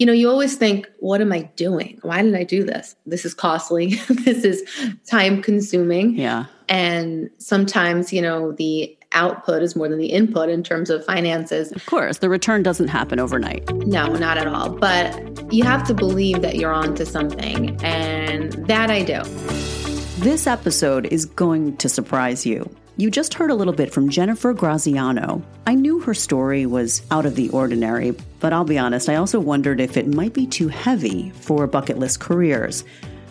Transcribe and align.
you 0.00 0.06
know, 0.06 0.14
you 0.14 0.30
always 0.30 0.56
think, 0.56 0.90
what 0.98 1.20
am 1.20 1.30
I 1.30 1.42
doing? 1.56 1.98
Why 2.00 2.22
did 2.22 2.34
I 2.34 2.42
do 2.42 2.64
this? 2.64 2.96
This 3.04 3.26
is 3.26 3.34
costly. 3.34 3.94
this 4.08 4.44
is 4.44 4.64
time 5.06 5.42
consuming. 5.42 6.14
Yeah. 6.14 6.46
And 6.70 7.28
sometimes, 7.36 8.10
you 8.10 8.22
know, 8.22 8.52
the 8.52 8.96
output 9.12 9.62
is 9.62 9.76
more 9.76 9.90
than 9.90 9.98
the 9.98 10.06
input 10.06 10.48
in 10.48 10.62
terms 10.62 10.88
of 10.88 11.04
finances. 11.04 11.70
Of 11.72 11.84
course, 11.84 12.18
the 12.18 12.30
return 12.30 12.62
doesn't 12.62 12.88
happen 12.88 13.20
overnight. 13.20 13.68
No, 13.74 14.06
not 14.14 14.38
at 14.38 14.46
all. 14.46 14.70
But 14.70 15.52
you 15.52 15.64
have 15.64 15.86
to 15.88 15.92
believe 15.92 16.40
that 16.40 16.56
you're 16.56 16.72
onto 16.72 17.04
something. 17.04 17.78
And 17.84 18.52
that 18.68 18.90
I 18.90 19.02
do. 19.02 19.22
This 20.20 20.46
episode 20.46 21.06
is 21.06 21.26
going 21.26 21.76
to 21.76 21.90
surprise 21.90 22.46
you. 22.46 22.74
You 23.00 23.10
just 23.10 23.32
heard 23.32 23.50
a 23.50 23.54
little 23.54 23.72
bit 23.72 23.94
from 23.94 24.10
Jennifer 24.10 24.52
Graziano. 24.52 25.42
I 25.66 25.74
knew 25.74 26.00
her 26.00 26.12
story 26.12 26.66
was 26.66 27.00
out 27.10 27.24
of 27.24 27.34
the 27.34 27.48
ordinary, 27.48 28.10
but 28.40 28.52
I'll 28.52 28.62
be 28.62 28.76
honest, 28.76 29.08
I 29.08 29.14
also 29.14 29.40
wondered 29.40 29.80
if 29.80 29.96
it 29.96 30.06
might 30.06 30.34
be 30.34 30.46
too 30.46 30.68
heavy 30.68 31.30
for 31.30 31.66
bucket 31.66 31.98
list 31.98 32.20
careers. 32.20 32.84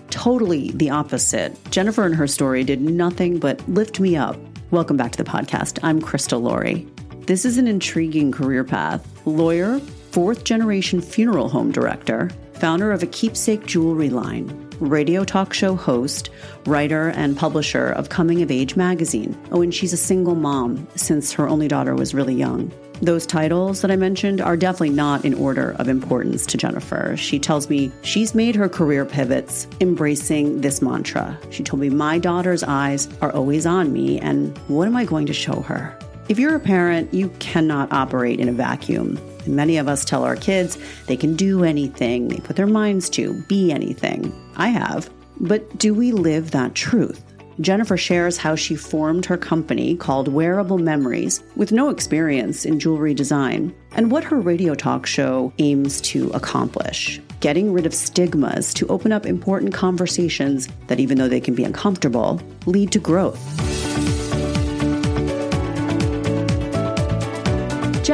Totally 0.09 0.71
the 0.71 0.89
opposite. 0.89 1.55
Jennifer 1.69 2.03
and 2.03 2.15
her 2.15 2.25
story 2.25 2.63
did 2.63 2.81
nothing 2.81 3.37
but 3.37 3.61
lift 3.69 3.99
me 3.99 4.17
up. 4.17 4.37
Welcome 4.71 4.97
back 4.97 5.11
to 5.11 5.23
the 5.23 5.29
podcast. 5.29 5.77
I'm 5.83 6.01
Crystal 6.01 6.41
Laurie. 6.41 6.87
This 7.27 7.45
is 7.45 7.59
an 7.59 7.67
intriguing 7.67 8.31
career 8.31 8.63
path. 8.63 9.07
Lawyer, 9.27 9.77
fourth 10.09 10.45
generation 10.45 10.99
funeral 10.99 11.47
home 11.47 11.71
director, 11.71 12.31
founder 12.53 12.91
of 12.91 13.03
a 13.03 13.07
keepsake 13.07 13.67
jewelry 13.67 14.09
line, 14.09 14.49
radio 14.79 15.23
talk 15.23 15.53
show 15.53 15.75
host, 15.75 16.29
writer, 16.65 17.09
and 17.09 17.37
publisher 17.37 17.89
of 17.89 18.09
Coming 18.09 18.41
of 18.41 18.51
Age 18.51 18.75
magazine. 18.75 19.37
Oh, 19.51 19.61
and 19.61 19.73
she's 19.73 19.93
a 19.93 19.97
single 19.97 20.35
mom 20.35 20.87
since 20.95 21.31
her 21.33 21.47
only 21.47 21.67
daughter 21.67 21.95
was 21.95 22.13
really 22.13 22.35
young. 22.35 22.71
Those 23.01 23.25
titles 23.25 23.81
that 23.81 23.91
I 23.91 23.95
mentioned 23.95 24.41
are 24.41 24.57
definitely 24.57 24.89
not 24.89 25.23
in 25.23 25.33
order 25.33 25.73
of 25.79 25.87
importance 25.87 26.45
to 26.47 26.57
Jennifer. 26.57 27.15
She 27.15 27.39
tells 27.39 27.69
me 27.69 27.91
she's 28.01 28.35
made 28.35 28.55
her 28.55 28.67
career 28.67 29.05
pivots 29.05 29.67
embracing 29.79 30.59
this 30.59 30.81
mantra. 30.81 31.37
She 31.49 31.63
told 31.63 31.79
me, 31.79 31.89
My 31.89 32.19
daughter's 32.19 32.63
eyes 32.63 33.07
are 33.21 33.31
always 33.31 33.65
on 33.65 33.93
me, 33.93 34.19
and 34.19 34.57
what 34.67 34.87
am 34.87 34.97
I 34.97 35.05
going 35.05 35.27
to 35.27 35.33
show 35.33 35.61
her? 35.61 35.97
If 36.27 36.37
you're 36.37 36.55
a 36.55 36.59
parent, 36.59 37.13
you 37.13 37.29
cannot 37.39 37.91
operate 37.93 38.39
in 38.39 38.49
a 38.49 38.53
vacuum. 38.53 39.17
Many 39.47 39.77
of 39.77 39.87
us 39.87 40.05
tell 40.05 40.23
our 40.23 40.35
kids 40.35 40.77
they 41.07 41.17
can 41.17 41.35
do 41.35 41.63
anything, 41.63 42.27
they 42.27 42.37
put 42.37 42.55
their 42.55 42.67
minds 42.67 43.09
to, 43.11 43.33
be 43.43 43.71
anything. 43.71 44.33
I 44.55 44.69
have. 44.69 45.09
But 45.39 45.77
do 45.77 45.93
we 45.93 46.11
live 46.11 46.51
that 46.51 46.75
truth? 46.75 47.23
Jennifer 47.61 47.97
shares 47.97 48.37
how 48.37 48.55
she 48.55 48.75
formed 48.75 49.25
her 49.25 49.37
company 49.37 49.95
called 49.95 50.29
Wearable 50.29 50.77
Memories 50.77 51.43
with 51.57 51.73
no 51.73 51.89
experience 51.89 52.63
in 52.63 52.79
jewelry 52.79 53.13
design 53.13 53.75
and 53.91 54.11
what 54.11 54.23
her 54.23 54.39
radio 54.39 54.73
talk 54.75 55.05
show 55.05 55.51
aims 55.57 55.99
to 56.01 56.29
accomplish. 56.29 57.19
Getting 57.41 57.73
rid 57.73 57.85
of 57.85 57.93
stigmas 57.93 58.73
to 58.75 58.87
open 58.87 59.11
up 59.11 59.25
important 59.25 59.73
conversations 59.73 60.69
that, 60.87 60.99
even 60.99 61.17
though 61.17 61.27
they 61.27 61.41
can 61.41 61.55
be 61.55 61.65
uncomfortable, 61.65 62.41
lead 62.65 62.91
to 62.93 62.99
growth. 62.99 64.18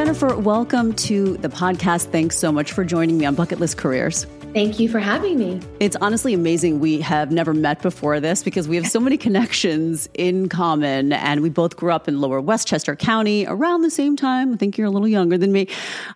Jennifer, 0.06 0.36
welcome 0.36 0.92
to 0.92 1.36
the 1.38 1.48
podcast. 1.48 2.12
Thanks 2.12 2.38
so 2.38 2.52
much 2.52 2.70
for 2.70 2.84
joining 2.84 3.18
me 3.18 3.24
on 3.26 3.34
Bucket 3.34 3.58
List 3.58 3.76
Careers. 3.76 4.24
Thank 4.54 4.78
you 4.78 4.88
for 4.88 5.00
having 5.00 5.36
me. 5.36 5.60
It's 5.80 5.96
honestly 5.96 6.32
amazing. 6.32 6.78
We 6.78 7.00
have 7.00 7.32
never 7.32 7.52
met 7.52 7.82
before 7.82 8.20
this 8.20 8.44
because 8.44 8.68
we 8.68 8.76
have 8.76 8.86
so 8.86 9.00
many 9.00 9.16
connections 9.26 10.08
in 10.14 10.48
common. 10.48 11.12
And 11.12 11.40
we 11.40 11.48
both 11.48 11.74
grew 11.74 11.90
up 11.90 12.06
in 12.06 12.20
lower 12.20 12.40
Westchester 12.40 12.94
County 12.94 13.46
around 13.48 13.82
the 13.82 13.90
same 13.90 14.14
time. 14.14 14.54
I 14.54 14.56
think 14.56 14.78
you're 14.78 14.86
a 14.86 14.90
little 14.90 15.08
younger 15.08 15.36
than 15.36 15.50
me. 15.50 15.66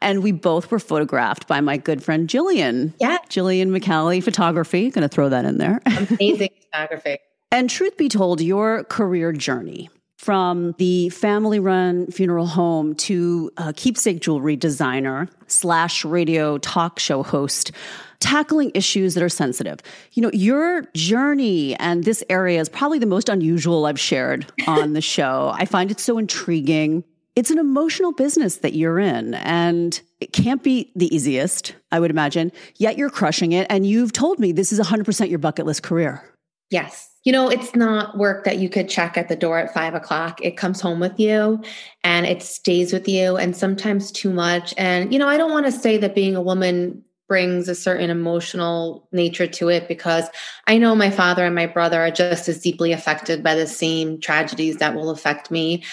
And 0.01 0.23
we 0.23 0.31
both 0.31 0.71
were 0.71 0.79
photographed 0.79 1.49
by 1.49 1.61
my 1.61 1.77
good 1.77 2.01
friend 2.01 2.29
Jillian. 2.29 2.95
Yeah. 3.01 3.19
Jillian 3.29 3.77
McCallie 3.77 4.23
Photography. 4.23 4.89
Going 4.91 5.03
to 5.03 5.09
throw 5.09 5.31
that 5.31 5.45
in 5.45 5.59
there. 5.59 5.81
Amazing 5.87 6.51
photography. 6.71 7.19
And 7.51 7.69
truth 7.69 7.97
be 7.97 8.09
told, 8.09 8.41
your 8.41 8.85
career 8.85 9.33
journey 9.33 9.91
from 10.21 10.75
the 10.77 11.09
family 11.09 11.59
run 11.59 12.07
funeral 12.09 12.47
home 12.47 12.95
to 12.95 13.51
a 13.57 13.73
keepsake 13.73 14.21
jewelry 14.21 14.55
designer 14.55 15.27
slash 15.47 16.05
radio 16.05 16.59
talk 16.59 16.99
show 16.99 17.23
host 17.23 17.73
tackling 18.19 18.71
issues 18.75 19.15
that 19.15 19.23
are 19.23 19.31
sensitive. 19.31 19.79
You 20.13 20.23
know, 20.23 20.31
your 20.35 20.83
journey 20.95 21.75
and 21.77 22.05
this 22.05 22.23
area 22.29 22.61
is 22.61 22.69
probably 22.69 22.99
the 22.99 23.07
most 23.07 23.31
unusual 23.31 23.87
I've 23.87 23.99
shared 23.99 24.45
on 24.67 24.93
the 24.93 25.01
show. 25.15 25.53
I 25.55 25.65
find 25.65 25.91
it 25.91 25.99
so 25.99 26.19
intriguing. 26.19 27.03
It's 27.35 27.51
an 27.51 27.59
emotional 27.59 28.13
business 28.13 28.57
that 28.57 28.75
you're 28.75 28.99
in, 28.99 29.33
and 29.35 29.99
it 30.21 30.35
can't 30.35 30.63
be 30.63 30.93
the 30.97 31.15
easiest, 31.15 31.75
I 31.91 31.99
would 31.99 32.11
imagine. 32.11 32.53
Yet 32.77 32.99
you're 32.99 33.09
crushing 33.09 33.53
it. 33.53 33.67
And 33.71 33.87
you've 33.87 34.13
told 34.13 34.39
me 34.39 34.53
this 34.53 34.71
is 34.71 34.81
100% 34.81 35.31
your 35.31 35.39
bucket 35.39 35.65
list 35.65 35.83
career. 35.83 36.23
Yes. 36.69 37.10
You 37.25 37.33
know, 37.33 37.51
it's 37.51 37.75
not 37.75 38.17
work 38.17 38.45
that 38.45 38.59
you 38.59 38.71
could 38.71 38.89
check 38.89 39.19
at 39.19 39.29
the 39.29 39.37
door 39.37 39.59
at 39.59 39.75
five 39.75 39.95
o'clock. 39.95 40.41
It 40.43 40.57
comes 40.57 40.81
home 40.81 41.01
with 41.01 41.21
you 41.21 41.63
and 42.03 42.25
it 42.25 42.43
stays 42.43 42.93
with 42.93 43.07
you, 43.07 43.37
and 43.37 43.55
sometimes 43.55 44.11
too 44.11 44.33
much. 44.33 44.73
And, 44.79 45.13
you 45.13 45.19
know, 45.19 45.29
I 45.29 45.37
don't 45.37 45.51
want 45.51 45.67
to 45.67 45.73
say 45.73 45.99
that 45.99 46.15
being 46.15 46.35
a 46.35 46.41
woman 46.41 47.05
brings 47.29 47.69
a 47.69 47.75
certain 47.77 48.11
emotional 48.11 49.07
nature 49.13 49.47
to 49.47 49.69
it 49.69 49.87
because 49.87 50.29
I 50.67 50.79
know 50.79 50.97
my 50.97 51.11
father 51.11 51.45
and 51.45 51.55
my 51.55 51.67
brother 51.67 52.01
are 52.01 52.11
just 52.11 52.49
as 52.49 52.61
deeply 52.61 52.91
affected 52.91 53.43
by 53.43 53.55
the 53.55 53.69
same 53.69 54.19
tragedies 54.19 54.79
that 54.79 54.97
will 54.97 55.11
affect 55.11 55.51
me. 55.51 55.85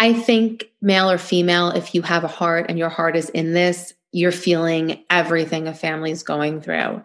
I 0.00 0.12
think, 0.12 0.64
male 0.82 1.10
or 1.10 1.16
female, 1.16 1.70
if 1.70 1.94
you 1.94 2.02
have 2.02 2.24
a 2.24 2.28
heart 2.28 2.66
and 2.68 2.78
your 2.78 2.88
heart 2.88 3.16
is 3.16 3.30
in 3.30 3.54
this, 3.54 3.94
you're 4.10 4.32
feeling 4.32 5.02
everything 5.08 5.66
a 5.66 5.72
family's 5.72 6.22
going 6.22 6.60
through. 6.60 7.02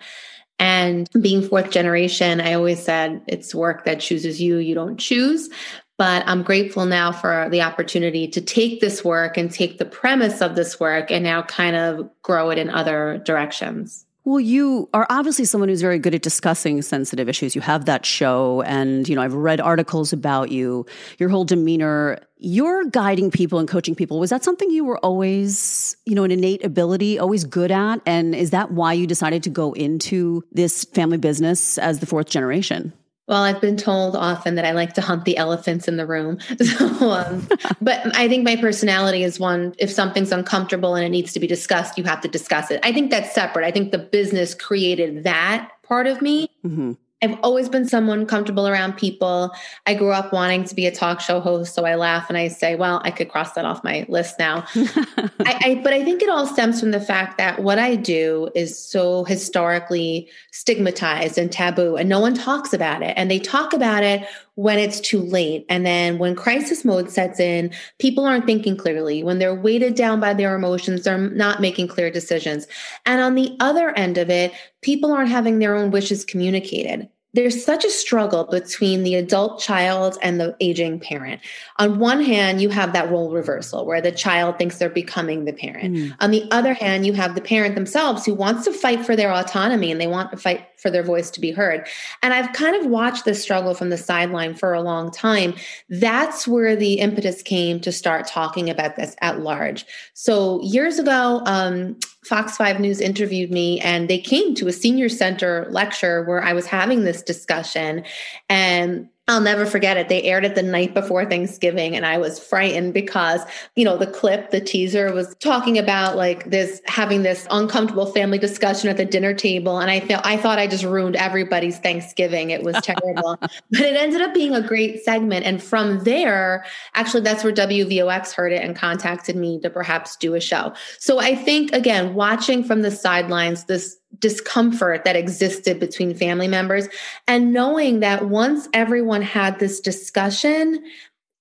And 0.60 1.08
being 1.22 1.48
fourth 1.48 1.70
generation, 1.70 2.42
I 2.42 2.54
always 2.54 2.84
said 2.84 3.22
it's 3.28 3.54
work 3.54 3.86
that 3.86 4.00
chooses 4.00 4.42
you, 4.42 4.58
you 4.58 4.74
don't 4.74 4.98
choose. 4.98 5.50
But 5.98 6.24
I'm 6.28 6.44
grateful 6.44 6.86
now 6.86 7.12
for 7.12 7.48
the 7.50 7.62
opportunity 7.62 8.28
to 8.30 8.42
take 8.42 8.82
this 8.82 9.04
work 9.04 9.38
and 9.38 9.52
take 9.52 9.78
the 9.78 9.86
premise 9.86 10.42
of 10.42 10.56
this 10.56 10.80
work 10.80 11.12
and 11.12 11.24
now 11.24 11.44
kind 11.44 11.76
of 11.76 12.10
grow 12.24 12.50
it 12.50 12.58
in 12.58 12.70
other 12.70 13.22
directions. 13.24 14.07
Well, 14.28 14.42
you 14.42 14.90
are 14.94 15.08
obviously 15.10 15.46
someone 15.46 15.70
who's 15.70 15.80
very 15.80 16.00
good 16.00 16.14
at 16.14 16.22
discussing 16.22 16.82
sensitive 16.82 17.30
issues. 17.30 17.56
You 17.56 17.62
have 17.62 17.86
that 17.86 18.06
show, 18.06 18.62
and 18.64 19.08
you 19.08 19.16
know 19.16 19.22
I've 19.22 19.34
read 19.34 19.62
articles 19.62 20.12
about 20.12 20.52
you. 20.52 20.86
Your 21.18 21.30
whole 21.30 21.46
demeanor, 21.46 22.20
you're 22.38 22.84
guiding 22.90 23.32
people 23.32 23.58
and 23.58 23.70
coaching 23.70 23.96
people. 23.96 24.20
Was 24.20 24.30
that 24.32 24.44
something 24.44 24.70
you 24.70 24.84
were 24.84 24.98
always, 24.98 25.96
you 26.06 26.14
know, 26.14 26.26
an 26.26 26.32
innate 26.32 26.62
ability, 26.66 27.18
always 27.18 27.46
good 27.46 27.72
at? 27.72 28.02
And 28.06 28.36
is 28.36 28.50
that 28.50 28.72
why 28.72 28.92
you 28.92 29.08
decided 29.08 29.44
to 29.44 29.50
go 29.50 29.72
into 29.72 30.44
this 30.52 30.84
family 30.84 31.18
business 31.18 31.78
as 31.78 32.00
the 32.00 32.06
fourth 32.06 32.28
generation? 32.28 32.92
Well, 33.28 33.44
I've 33.44 33.60
been 33.60 33.76
told 33.76 34.16
often 34.16 34.56
that 34.56 34.64
I 34.64 34.72
like 34.72 34.94
to 34.94 35.02
hunt 35.02 35.26
the 35.26 35.36
elephants 35.36 35.88
in 35.88 35.98
the 35.98 36.06
room. 36.06 36.40
So, 36.68 37.12
um, 37.12 37.48
but 37.82 38.16
I 38.16 38.28
think 38.28 38.44
my 38.44 38.56
personality 38.56 39.24
is 39.24 39.40
one 39.40 39.74
if 39.78 39.90
something's 39.90 40.32
uncomfortable 40.32 40.96
and 40.96 41.06
it 41.06 41.10
needs 41.10 41.32
to 41.34 41.40
be 41.40 41.48
discussed, 41.48 41.98
you 41.98 42.04
have 42.04 42.22
to 42.22 42.28
discuss 42.28 42.72
it. 42.72 42.80
I 42.84 42.92
think 42.92 43.10
that's 43.10 43.34
separate. 43.34 43.66
I 43.66 43.72
think 43.72 43.92
the 43.92 43.98
business 43.98 44.54
created 44.54 45.24
that 45.24 45.72
part 45.84 46.08
of 46.08 46.22
me. 46.22 46.50
Mm-hmm. 46.66 46.94
I've 47.24 47.38
always 47.42 47.68
been 47.68 47.88
someone 47.88 48.28
comfortable 48.28 48.68
around 48.68 48.96
people. 48.98 49.52
I 49.88 49.96
grew 49.96 50.12
up 50.12 50.32
wanting 50.32 50.66
to 50.66 50.76
be 50.76 50.86
a 50.86 50.92
talk 50.92 51.20
show 51.20 51.40
host, 51.40 51.74
so 51.74 51.84
I 51.84 51.96
laugh 51.96 52.30
and 52.30 52.38
I 52.38 52.48
say, 52.48 52.76
"Well, 52.76 53.02
I 53.04 53.10
could 53.10 53.30
cross 53.30 53.54
that 53.54 53.66
off 53.66 53.84
my 53.84 54.06
list 54.08 54.38
now." 54.38 54.66
I, 54.76 55.32
I, 55.40 55.82
but 55.84 55.94
I 55.94 56.04
think 56.04 56.22
it 56.22 56.30
all 56.30 56.46
stems 56.46 56.80
from 56.80 56.92
the 56.92 57.02
fact 57.02 57.40
that 57.40 57.64
what 57.64 57.80
I 57.80 57.96
do 57.96 58.50
is 58.54 58.78
so 58.78 59.24
historically 59.24 60.30
stigmatized 60.52 61.40
and 61.40 61.52
taboo, 61.52 61.96
and 61.96 62.08
no 62.08 62.20
one 62.20 62.36
talks 62.36 62.72
about 62.72 63.02
it. 63.02 63.16
And 63.18 63.32
they 63.32 63.40
talk 63.40 63.74
about 63.74 64.04
it 64.04 64.28
when 64.58 64.80
it's 64.80 65.00
too 65.00 65.22
late. 65.22 65.68
And 65.70 65.86
then 65.86 66.18
when 66.18 66.36
crisis 66.36 66.84
mode 66.84 67.12
sets 67.12 67.40
in, 67.40 67.72
people 68.00 68.26
aren't 68.26 68.48
thinking 68.48 68.76
clearly. 68.76 69.24
When 69.24 69.38
they're 69.38 69.54
weighted 69.54 69.94
down 69.94 70.20
by 70.20 70.34
their 70.34 70.56
emotions, 70.56 71.04
they're 71.04 71.30
not 71.30 71.62
making 71.62 71.90
clear 71.90 72.10
decisions. 72.10 72.66
And 73.06 73.22
on 73.22 73.36
the 73.36 73.56
other 73.60 73.92
end 73.92 74.18
of 74.18 74.32
it, 74.32 74.52
people 74.82 75.12
aren't 75.14 75.30
having 75.30 75.60
their 75.60 75.76
own 75.76 75.92
wishes 75.92 76.26
communicated 76.26 77.08
there's 77.38 77.64
such 77.64 77.86
a 77.86 77.92
struggle 77.92 78.46
between 78.46 79.04
the 79.04 79.14
adult 79.14 79.60
child 79.60 80.18
and 80.24 80.40
the 80.40 80.56
aging 80.60 81.00
parent. 81.00 81.40
On 81.78 82.00
one 82.00 82.20
hand, 82.20 82.64
you 82.64 82.70
have 82.70 82.94
that 82.94 83.12
role 83.12 83.30
reversal 83.30 83.86
where 83.86 84.02
the 84.02 84.12
child 84.12 84.58
thinks 84.58 84.80
they're 84.80 84.90
becoming 84.90 85.46
the 85.46 85.54
parent. 85.54 85.94
Mm. 85.94 86.16
On 86.20 86.32
the 86.32 86.48
other 86.50 86.74
hand, 86.74 87.06
you 87.06 87.14
have 87.14 87.36
the 87.36 87.42
parent 87.42 87.76
themselves 87.76 88.26
who 88.26 88.34
wants 88.34 88.66
to 88.66 88.74
fight 88.74 89.06
for 89.06 89.16
their 89.16 89.32
autonomy 89.32 89.92
and 89.92 90.02
they 90.02 90.08
want 90.08 90.32
to 90.32 90.38
fight 90.38 90.66
for 90.78 90.90
their 90.90 91.04
voice 91.04 91.30
to 91.30 91.40
be 91.40 91.52
heard. 91.52 91.86
And 92.24 92.34
I've 92.34 92.54
kind 92.54 92.76
of 92.76 92.88
watched 92.88 93.26
this 93.26 93.40
struggle 93.40 93.76
from 93.76 93.92
the 93.92 93.98
sideline 93.98 94.56
for 94.56 94.74
a 94.74 94.82
long 94.82 95.12
time. 95.12 95.54
That's 95.90 96.48
where 96.48 96.76
the 96.76 96.96
impetus 96.96 97.44
came 97.44 97.80
to 97.82 97.92
start 97.92 98.26
talking 98.26 98.68
about 98.68 98.96
this 98.96 99.16
at 99.22 99.42
large. 99.42 99.86
So 100.16 100.60
years 100.64 100.98
ago, 100.98 101.44
um, 101.46 101.98
Fox 102.28 102.58
5 102.58 102.80
News 102.80 103.00
interviewed 103.02 103.52
me 103.52 103.80
and 103.82 104.10
they 104.10 104.20
came 104.20 104.54
to 104.56 104.68
a 104.68 104.74
senior 104.74 105.10
center 105.10 105.68
lecture 105.70 106.24
where 106.26 106.44
I 106.44 106.54
was 106.54 106.68
having 106.68 107.04
this 107.04 107.22
discussion. 107.22 108.04
And 108.50 109.10
I'll 109.30 109.42
never 109.42 109.66
forget 109.66 109.98
it. 109.98 110.08
They 110.08 110.24
aired 110.24 110.46
it 110.46 110.56
the 110.56 110.64
night 110.64 110.94
before 110.94 111.26
Thanksgiving, 111.26 111.98
and 111.98 112.06
I 112.06 112.18
was 112.18 112.40
frightened 112.40 112.94
because, 112.94 113.42
you 113.76 113.84
know, 113.84 113.98
the 113.98 114.08
clip, 114.08 114.52
the 114.52 114.62
teaser 114.62 115.12
was 115.12 115.36
talking 115.40 115.78
about 115.78 116.16
like 116.16 116.50
this 116.50 116.82
having 116.86 117.24
this 117.24 117.46
uncomfortable 117.52 118.06
family 118.06 118.38
discussion 118.38 118.90
at 118.90 118.96
the 118.96 119.04
dinner 119.04 119.34
table. 119.34 119.80
And 119.80 119.92
I 119.92 120.00
felt 120.00 120.26
I 120.26 120.38
thought 120.38 120.60
I 120.60 120.68
just 120.68 120.86
ruined 120.86 121.18
everybody's 121.18 121.78
Thanksgiving. 121.78 122.52
It 122.52 122.64
was 122.64 122.76
terrible. 122.82 123.36
but 123.42 123.52
it 123.82 123.98
ended 123.98 124.22
up 124.22 124.34
being 124.34 124.56
a 124.56 124.66
great 124.66 125.04
segment. 125.04 125.46
And 125.46 125.62
from 125.62 126.06
there, 126.06 126.64
actually, 126.94 127.24
that's 127.24 127.44
where 127.44 127.52
WVOX 127.52 128.32
heard 128.32 128.54
it 128.54 128.64
and 128.64 128.78
contacted 128.78 129.36
me 129.36 129.60
to 129.60 129.70
perhaps 129.70 130.16
do 130.16 130.36
a 130.36 130.40
show. 130.40 130.72
So 131.00 131.20
I 131.20 131.36
think, 131.36 131.74
again, 131.74 132.14
watching 132.14 132.64
from 132.64 132.82
the 132.82 132.92
sidelines, 132.92 133.66
this 133.66 133.98
discomfort 134.20 135.04
that 135.04 135.16
existed 135.16 135.80
between 135.80 136.16
family 136.16 136.48
members 136.48 136.88
and 137.28 137.54
knowing 137.54 138.00
that 138.00 138.28
once 138.28 138.68
everyone 138.74 139.22
had 139.22 139.60
this 139.60 139.80
discussion 139.80 140.84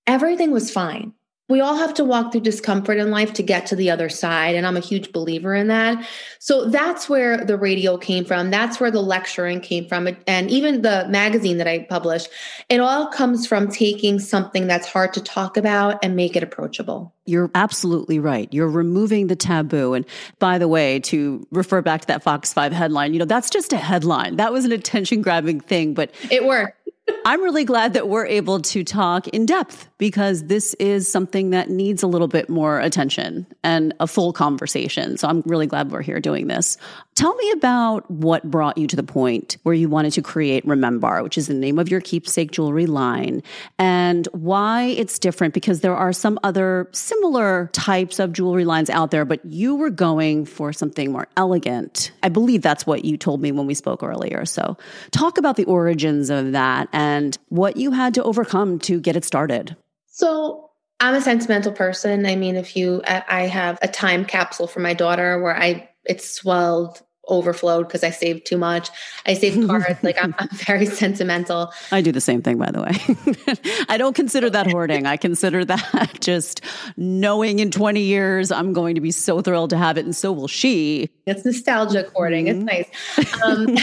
everything 0.07 0.51
was 0.51 0.71
fine 0.71 1.13
we 1.49 1.61
all 1.61 1.77
have 1.77 1.95
to 1.95 2.05
walk 2.05 2.33
through 2.33 2.41
discomfort 2.41 2.99
in 2.99 3.11
life 3.11 3.33
to 3.35 3.43
get 3.43 3.67
to 3.67 3.77
the 3.77 3.91
other 3.91 4.09
side. 4.09 4.57
And 4.57 4.67
I'm 4.67 4.77
a 4.77 4.81
huge 4.81 5.13
believer 5.13 5.55
in 5.55 5.69
that. 5.69 6.05
So 6.41 6.69
that's 6.69 7.09
where 7.09 7.45
the 7.45 7.57
radio 7.57 7.97
came 7.97 8.25
from. 8.25 8.51
That's 8.51 8.81
where 8.81 8.91
the 8.91 9.01
lecturing 9.01 9.61
came 9.61 9.87
from. 9.87 10.09
And 10.27 10.51
even 10.51 10.83
the 10.83 11.07
magazine 11.09 11.59
that 11.59 11.69
I 11.69 11.81
published, 11.81 12.29
it 12.69 12.81
all 12.81 13.07
comes 13.09 13.47
from 13.47 13.69
taking 13.69 14.19
something 14.19 14.67
that's 14.67 14.89
hard 14.89 15.15
to 15.15 15.21
talk 15.21 15.57
about 15.57 16.05
and 16.05 16.17
make 16.17 16.35
it 16.35 16.43
approachable. 16.43 17.15
You're 17.27 17.51
absolutely 17.55 18.19
right. 18.19 18.49
You're 18.53 18.69
removing 18.69 19.27
the 19.27 19.37
taboo. 19.37 19.95
And 19.95 20.05
by 20.39 20.59
the 20.59 20.69
way, 20.69 21.01
to 21.01 21.47
refer 21.51 21.83
back 21.83 22.03
to 22.03 22.07
that 22.09 22.23
Fox 22.23 22.53
5 22.53 22.73
headline, 22.73 23.13
you 23.13 23.19
know, 23.19 23.25
that's 23.25 23.51
just 23.51 23.73
a 23.73 23.77
headline. 23.77 24.37
That 24.37 24.53
was 24.53 24.65
an 24.65 24.73
attention 24.73 25.23
grabbing 25.23 25.61
thing, 25.61 25.95
but 25.95 26.13
it 26.31 26.45
worked. 26.45 26.76
I'm 27.25 27.43
really 27.43 27.65
glad 27.65 27.93
that 27.95 28.09
we're 28.09 28.27
able 28.27 28.61
to 28.61 28.85
talk 28.85 29.29
in 29.29 29.47
depth 29.47 29.89
because 29.99 30.45
this 30.45 30.75
is 30.75 31.11
something 31.11 31.51
that 31.51 31.71
needs 31.71 32.03
a 32.03 32.07
little 32.07 32.29
bit 32.29 32.49
more 32.49 32.81
attention 32.81 33.47
and 33.65 33.95
a 34.01 34.07
full 34.07 34.33
conversation. 34.33 35.17
So 35.17 35.29
I'm 35.29 35.43
really 35.47 35.67
glad 35.67 35.91
we're 35.91 36.03
here 36.03 36.21
doing 36.21 36.47
this. 36.47 36.79
Tell 37.17 37.35
me 37.35 37.51
about 37.53 38.11
what 38.11 38.45
brought 38.51 38.77
you 38.77 38.87
to 38.89 38.95
the 38.95 39.03
point 39.03 39.57
where 39.63 39.75
you 39.75 39.89
wanted 39.89 40.13
to 40.13 40.23
create 40.23 40.67
Remembar, 40.67 41.23
which 41.23 41.39
is 41.39 41.47
the 41.47 41.55
name 41.55 41.79
of 41.79 41.91
your 41.91 42.03
keepsake 42.03 42.51
jewelry 42.51 42.85
line, 42.85 43.43
and 43.79 44.29
why 44.33 44.83
it's 44.83 45.19
different 45.19 45.55
because 45.55 45.81
there 45.81 45.97
are 45.97 46.13
some 46.13 46.39
other 46.43 46.91
similar 46.93 47.71
types 47.73 48.19
of 48.19 48.35
jewelry 48.35 48.67
lines 48.67 48.91
out 48.91 49.13
there, 49.13 49.25
but 49.25 49.43
you 49.47 49.75
were 49.75 49.89
going 49.89 50.45
for 50.45 50.75
something 50.75 51.11
more 51.11 51.27
elegant. 51.39 52.13
I 52.23 52.29
believe 52.29 52.61
that's 52.61 52.87
what 52.87 53.07
you 53.07 53.17
told 53.17 53.41
me 53.41 53.51
when 53.51 53.67
we 53.67 53.73
spoke 53.73 54.03
earlier. 54.03 54.45
So 54.45 54.77
talk 55.11 55.39
about 55.39 55.57
the 55.57 55.65
origins 55.65 56.29
of 56.29 56.53
that 56.53 56.87
and 56.93 57.39
what 57.49 57.79
you 57.79 57.93
had 57.93 58.13
to 58.13 58.23
overcome 58.25 58.79
to 58.81 59.01
get 59.01 59.17
it 59.17 59.25
started. 59.25 59.75
So 60.05 60.69
I'm 61.01 61.15
a 61.15 61.23
sentimental 61.23 61.73
person. 61.73 62.27
I 62.27 62.37
mean, 62.37 62.57
if 62.57 62.77
you, 62.77 63.01
I 63.07 63.47
have 63.47 63.79
a 63.81 63.89
time 63.89 64.27
capsule 64.27 64.67
for 64.67 64.81
my 64.81 64.93
daughter 64.93 65.43
where 65.43 65.57
I, 65.57 65.89
it 66.05 66.21
swelled 66.21 67.01
overflowed 67.29 67.87
because 67.87 68.05
I 68.05 68.11
saved 68.11 68.47
too 68.47 68.59
much. 68.59 68.91
I 69.27 69.35
saved 69.35 69.67
cards. 69.67 70.03
like 70.03 70.23
I'm, 70.23 70.35
I'm, 70.39 70.49
very 70.51 70.87
sentimental. 71.03 71.73
I 71.93 72.01
do 72.01 72.13
the 72.13 72.21
same 72.21 72.43
thing, 72.43 72.59
by 72.59 72.71
the 72.71 72.83
way. 72.83 73.85
I 73.89 73.99
don't 73.99 74.15
consider 74.15 74.51
that 74.51 74.71
hoarding. 74.71 75.07
I 75.07 75.17
consider 75.17 75.65
that 75.65 76.19
just 76.21 76.61
knowing 76.97 77.59
in 77.59 77.71
20 77.71 78.01
years 78.01 78.51
I'm 78.51 78.73
going 78.73 78.95
to 78.95 79.01
be 79.01 79.11
so 79.11 79.41
thrilled 79.41 79.71
to 79.71 79.77
have 79.77 79.99
it, 79.99 80.05
and 80.05 80.15
so 80.15 80.33
will 80.33 80.49
she. 80.49 81.11
It's 81.27 81.45
nostalgic 81.45 82.11
hoarding. 82.13 82.47
Mm-hmm. 82.47 82.69
It's 82.69 83.33
nice. 83.33 83.43
Um, 83.43 83.77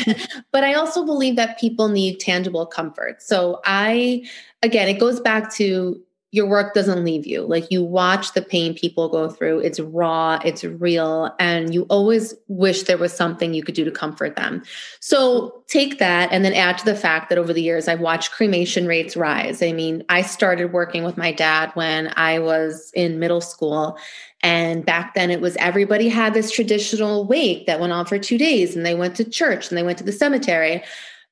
but 0.52 0.64
I 0.64 0.74
also 0.74 1.06
believe 1.06 1.36
that 1.36 1.60
people 1.60 1.90
need 1.90 2.20
tangible 2.20 2.66
comfort. 2.66 3.22
So 3.22 3.62
I, 3.66 4.28
again, 4.62 4.88
it 4.88 5.00
goes 5.00 5.20
back 5.20 5.54
to 5.56 6.02
your 6.34 6.48
work 6.48 6.74
doesn't 6.74 7.06
leave 7.06 7.28
you. 7.28 7.44
Like 7.44 7.70
you 7.70 7.84
watch 7.84 8.34
the 8.34 8.42
pain 8.42 8.74
people 8.74 9.08
go 9.08 9.30
through. 9.30 9.60
It's 9.60 9.80
raw, 9.80 10.40
it's 10.44 10.64
real, 10.64 11.30
and 11.40 11.72
you 11.72 11.84
always 11.90 12.34
wish 12.48 12.84
there 12.84 12.98
was 12.98 13.14
something 13.14 13.54
you 13.54 13.62
could 13.62 13.76
do 13.76 13.86
to 13.86 13.92
comfort 13.92 14.36
them. 14.36 14.64
So 15.00 15.64
take 15.68 16.00
that 16.00 16.32
and 16.32 16.44
then 16.44 16.54
add 16.54 16.80
to 16.80 16.86
the 16.86 16.96
fact 16.96 17.30
that 17.30 17.38
over 17.38 17.54
the 17.54 17.62
years 17.62 17.88
I've 17.88 18.00
watched 18.00 18.32
cremation 18.32 18.88
rates 18.88 19.16
rise. 19.16 19.62
I 19.62 19.74
mean, 19.74 20.04
I 20.10 20.24
started 20.24 20.74
working 20.74 21.04
with 21.04 21.18
my 21.18 21.32
dad 21.32 21.70
when 21.76 22.12
I 22.16 22.40
was 22.40 22.92
in 22.96 23.20
middle 23.20 23.42
school. 23.42 23.96
And 24.42 24.84
back 24.84 25.14
then 25.14 25.30
it 25.30 25.40
was 25.40 25.56
everybody 25.58 26.10
had 26.10 26.34
this 26.34 26.50
traditional 26.50 27.28
wake 27.28 27.68
that 27.68 27.80
went 27.80 27.94
on 27.94 28.08
for 28.08 28.18
two 28.18 28.40
days 28.40 28.76
and 28.76 28.84
they 28.84 28.96
went 28.96 29.16
to 29.18 29.24
church 29.24 29.70
and 29.70 29.78
they 29.78 29.84
went 29.84 30.00
to 30.00 30.04
the 30.04 30.12
cemetery 30.12 30.84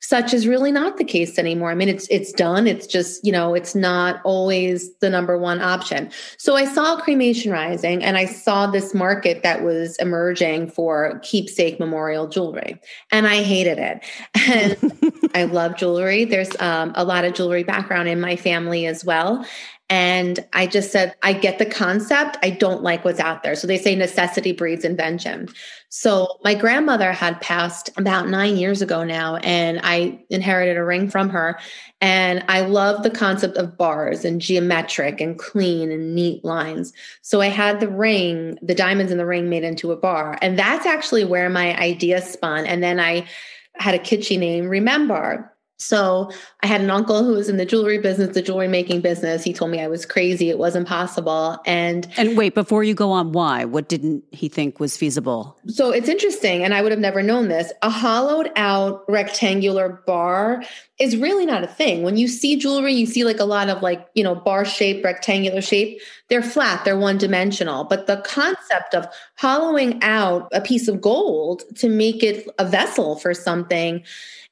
such 0.01 0.33
is 0.33 0.47
really 0.47 0.71
not 0.71 0.97
the 0.97 1.03
case 1.03 1.37
anymore. 1.37 1.69
I 1.69 1.75
mean, 1.75 1.87
it's 1.87 2.07
it's 2.09 2.31
done. 2.33 2.67
It's 2.67 2.87
just 2.87 3.23
you 3.23 3.31
know, 3.31 3.53
it's 3.53 3.75
not 3.75 4.19
always 4.23 4.93
the 4.95 5.09
number 5.09 5.37
one 5.37 5.61
option. 5.61 6.11
So 6.37 6.55
I 6.55 6.65
saw 6.65 6.99
cremation 6.99 7.51
rising, 7.51 8.03
and 8.03 8.17
I 8.17 8.25
saw 8.25 8.67
this 8.67 8.93
market 8.93 9.43
that 9.43 9.63
was 9.63 9.95
emerging 9.97 10.71
for 10.71 11.19
keepsake 11.23 11.79
memorial 11.79 12.27
jewelry, 12.27 12.81
and 13.11 13.27
I 13.27 13.43
hated 13.43 13.77
it. 13.77 14.03
And 14.49 15.31
I 15.35 15.43
love 15.43 15.77
jewelry. 15.77 16.25
There's 16.25 16.59
um, 16.59 16.93
a 16.95 17.05
lot 17.05 17.23
of 17.23 17.33
jewelry 17.33 17.63
background 17.63 18.09
in 18.09 18.19
my 18.19 18.35
family 18.35 18.87
as 18.87 19.05
well, 19.05 19.45
and 19.91 20.39
I 20.53 20.67
just 20.67 20.89
said, 20.89 21.15
I 21.21 21.33
get 21.33 21.59
the 21.59 21.65
concept. 21.65 22.37
I 22.41 22.49
don't 22.49 22.81
like 22.81 23.03
what's 23.03 23.19
out 23.19 23.43
there. 23.43 23.55
So 23.55 23.67
they 23.67 23.77
say 23.77 23.93
necessity 23.93 24.53
breeds 24.53 24.85
invention. 24.85 25.49
So 25.89 26.39
my 26.45 26.55
grandmother 26.55 27.11
had 27.11 27.41
passed 27.41 27.89
about 27.97 28.29
nine 28.29 28.55
years 28.55 28.81
ago 28.81 29.03
now, 29.03 29.35
and 29.35 29.81
I 29.83 30.23
inherited 30.29 30.77
a 30.77 30.83
ring 30.85 31.09
from 31.09 31.27
her. 31.31 31.59
And 31.99 32.41
I 32.47 32.61
love 32.61 33.03
the 33.03 33.09
concept 33.09 33.57
of 33.57 33.77
bars 33.77 34.23
and 34.23 34.39
geometric 34.39 35.19
and 35.19 35.37
clean 35.37 35.91
and 35.91 36.15
neat 36.15 36.45
lines. 36.45 36.93
So 37.21 37.41
I 37.41 37.47
had 37.47 37.81
the 37.81 37.89
ring, 37.89 38.57
the 38.61 38.73
diamonds 38.73 39.11
in 39.11 39.17
the 39.17 39.25
ring 39.25 39.49
made 39.49 39.65
into 39.65 39.91
a 39.91 39.97
bar. 39.97 40.39
And 40.41 40.57
that's 40.57 40.85
actually 40.85 41.25
where 41.25 41.49
my 41.49 41.77
idea 41.77 42.21
spun. 42.21 42.65
And 42.65 42.81
then 42.81 42.97
I 42.97 43.27
had 43.73 43.93
a 43.93 43.99
kitschy 43.99 44.39
name, 44.39 44.69
Remembar. 44.69 45.50
So 45.81 46.29
I 46.61 46.67
had 46.67 46.81
an 46.81 46.91
uncle 46.91 47.23
who 47.23 47.33
was 47.33 47.49
in 47.49 47.57
the 47.57 47.65
jewelry 47.65 47.97
business, 47.97 48.33
the 48.33 48.41
jewelry 48.41 48.67
making 48.67 49.01
business. 49.01 49.43
He 49.43 49.51
told 49.51 49.71
me 49.71 49.81
I 49.81 49.87
was 49.87 50.05
crazy. 50.05 50.49
It 50.49 50.59
wasn't 50.59 50.87
possible. 50.87 51.59
And 51.65 52.07
And 52.17 52.37
wait, 52.37 52.53
before 52.53 52.83
you 52.83 52.93
go 52.93 53.11
on, 53.11 53.31
why? 53.31 53.65
What 53.65 53.89
didn't 53.89 54.23
he 54.31 54.47
think 54.47 54.79
was 54.79 54.95
feasible? 54.95 55.57
So 55.67 55.91
it's 55.91 56.07
interesting, 56.07 56.63
and 56.63 56.73
I 56.73 56.81
would 56.81 56.91
have 56.91 56.99
never 56.99 57.23
known 57.23 57.47
this. 57.47 57.73
A 57.81 57.89
hollowed 57.89 58.51
out 58.55 59.03
rectangular 59.07 60.03
bar 60.05 60.63
is 60.99 61.17
really 61.17 61.47
not 61.47 61.63
a 61.63 61.67
thing. 61.67 62.03
When 62.03 62.15
you 62.15 62.27
see 62.27 62.55
jewelry, 62.57 62.93
you 62.93 63.07
see 63.07 63.23
like 63.23 63.39
a 63.39 63.45
lot 63.45 63.69
of 63.69 63.81
like, 63.81 64.07
you 64.13 64.23
know, 64.23 64.35
bar 64.35 64.65
shape, 64.65 65.03
rectangular 65.03 65.61
shape. 65.61 65.99
They're 66.29 66.43
flat, 66.43 66.85
they're 66.85 66.97
one 66.97 67.17
dimensional. 67.17 67.85
But 67.85 68.05
the 68.05 68.17
concept 68.17 68.93
of 68.93 69.07
hollowing 69.37 70.01
out 70.03 70.47
a 70.51 70.61
piece 70.61 70.87
of 70.87 71.01
gold 71.01 71.63
to 71.77 71.89
make 71.89 72.21
it 72.21 72.47
a 72.59 72.65
vessel 72.65 73.15
for 73.15 73.33
something 73.33 74.03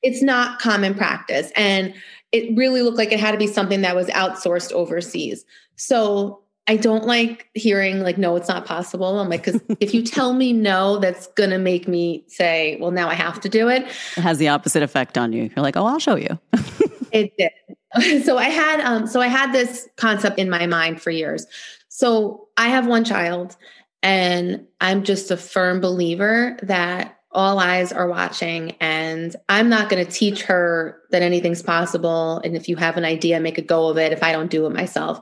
it's 0.01 0.21
not 0.21 0.59
common 0.59 0.95
practice. 0.95 1.51
And 1.55 1.93
it 2.31 2.55
really 2.55 2.81
looked 2.81 2.97
like 2.97 3.11
it 3.11 3.19
had 3.19 3.31
to 3.31 3.37
be 3.37 3.47
something 3.47 3.81
that 3.81 3.95
was 3.95 4.07
outsourced 4.07 4.71
overseas. 4.71 5.45
So 5.75 6.41
I 6.67 6.77
don't 6.77 7.05
like 7.05 7.49
hearing 7.55 8.01
like, 8.01 8.19
no, 8.19 8.35
it's 8.35 8.47
not 8.47 8.65
possible. 8.65 9.19
I'm 9.19 9.27
like, 9.27 9.43
because 9.43 9.59
if 9.79 9.93
you 9.93 10.03
tell 10.03 10.33
me 10.33 10.53
no, 10.53 10.99
that's 10.99 11.25
going 11.27 11.49
to 11.49 11.57
make 11.57 11.87
me 11.87 12.23
say, 12.27 12.77
well, 12.79 12.91
now 12.91 13.09
I 13.09 13.15
have 13.15 13.41
to 13.41 13.49
do 13.49 13.69
it. 13.69 13.83
It 14.15 14.21
has 14.21 14.37
the 14.37 14.49
opposite 14.49 14.83
effect 14.83 15.17
on 15.17 15.33
you. 15.33 15.43
You're 15.55 15.63
like, 15.63 15.75
oh, 15.75 15.85
I'll 15.87 15.99
show 15.99 16.15
you. 16.15 16.37
it 17.11 17.33
did. 17.37 17.51
So 18.23 18.37
I 18.37 18.49
had, 18.49 18.81
um, 18.81 19.07
so 19.07 19.19
I 19.19 19.25
had 19.25 19.51
this 19.51 19.89
concept 19.95 20.37
in 20.37 20.47
my 20.47 20.67
mind 20.67 21.01
for 21.01 21.09
years. 21.09 21.47
So 21.87 22.47
I 22.55 22.67
have 22.67 22.85
one 22.85 23.03
child 23.03 23.57
and 24.03 24.67
I'm 24.79 25.03
just 25.03 25.31
a 25.31 25.37
firm 25.37 25.81
believer 25.81 26.55
that 26.61 27.18
all 27.31 27.59
eyes 27.59 27.91
are 27.91 28.07
watching 28.07 28.71
and 28.79 29.35
i'm 29.49 29.69
not 29.69 29.89
going 29.89 30.03
to 30.03 30.11
teach 30.11 30.43
her 30.43 31.01
that 31.11 31.21
anything's 31.21 31.61
possible 31.61 32.41
and 32.43 32.55
if 32.55 32.67
you 32.67 32.75
have 32.75 32.97
an 32.97 33.05
idea 33.05 33.39
make 33.39 33.57
a 33.57 33.61
go 33.61 33.87
of 33.87 33.97
it 33.97 34.11
if 34.11 34.23
i 34.23 34.31
don't 34.31 34.51
do 34.51 34.65
it 34.65 34.71
myself. 34.71 35.21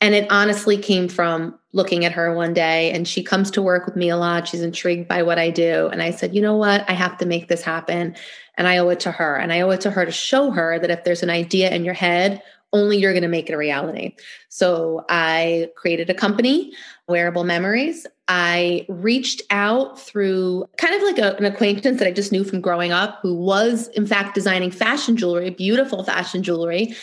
And 0.00 0.14
it 0.14 0.30
honestly 0.30 0.76
came 0.76 1.08
from 1.08 1.58
looking 1.72 2.04
at 2.04 2.12
her 2.12 2.34
one 2.34 2.52
day 2.52 2.92
and 2.92 3.08
she 3.08 3.22
comes 3.22 3.50
to 3.52 3.62
work 3.62 3.86
with 3.86 3.96
me 3.96 4.10
a 4.10 4.16
lot. 4.16 4.46
She's 4.46 4.60
intrigued 4.60 5.08
by 5.08 5.22
what 5.22 5.38
i 5.38 5.50
do 5.50 5.88
and 5.88 6.02
i 6.02 6.10
said 6.10 6.34
you 6.34 6.42
know 6.42 6.56
what? 6.56 6.84
I 6.88 6.92
have 6.92 7.16
to 7.18 7.26
make 7.26 7.48
this 7.48 7.62
happen. 7.62 8.14
And 8.58 8.68
i 8.68 8.78
owe 8.78 8.88
it 8.90 9.00
to 9.00 9.10
her 9.10 9.36
and 9.36 9.52
i 9.52 9.60
owe 9.60 9.70
it 9.70 9.80
to 9.82 9.90
her 9.90 10.04
to 10.04 10.12
show 10.12 10.50
her 10.50 10.78
that 10.78 10.90
if 10.90 11.04
there's 11.04 11.22
an 11.22 11.30
idea 11.30 11.70
in 11.70 11.84
your 11.84 11.94
head 11.94 12.42
only 12.72 12.98
you're 12.98 13.12
going 13.12 13.22
to 13.22 13.28
make 13.28 13.48
it 13.48 13.52
a 13.52 13.56
reality. 13.56 14.14
So 14.48 15.04
I 15.08 15.70
created 15.76 16.10
a 16.10 16.14
company, 16.14 16.72
Wearable 17.08 17.44
Memories. 17.44 18.06
I 18.28 18.84
reached 18.88 19.42
out 19.50 20.00
through 20.00 20.66
kind 20.76 20.94
of 20.94 21.02
like 21.02 21.18
a, 21.18 21.36
an 21.36 21.44
acquaintance 21.44 21.98
that 21.98 22.08
I 22.08 22.12
just 22.12 22.32
knew 22.32 22.44
from 22.44 22.60
growing 22.60 22.92
up 22.92 23.20
who 23.22 23.34
was, 23.34 23.88
in 23.88 24.06
fact, 24.06 24.34
designing 24.34 24.70
fashion 24.70 25.16
jewelry, 25.16 25.50
beautiful 25.50 26.02
fashion 26.02 26.42
jewelry. 26.42 26.94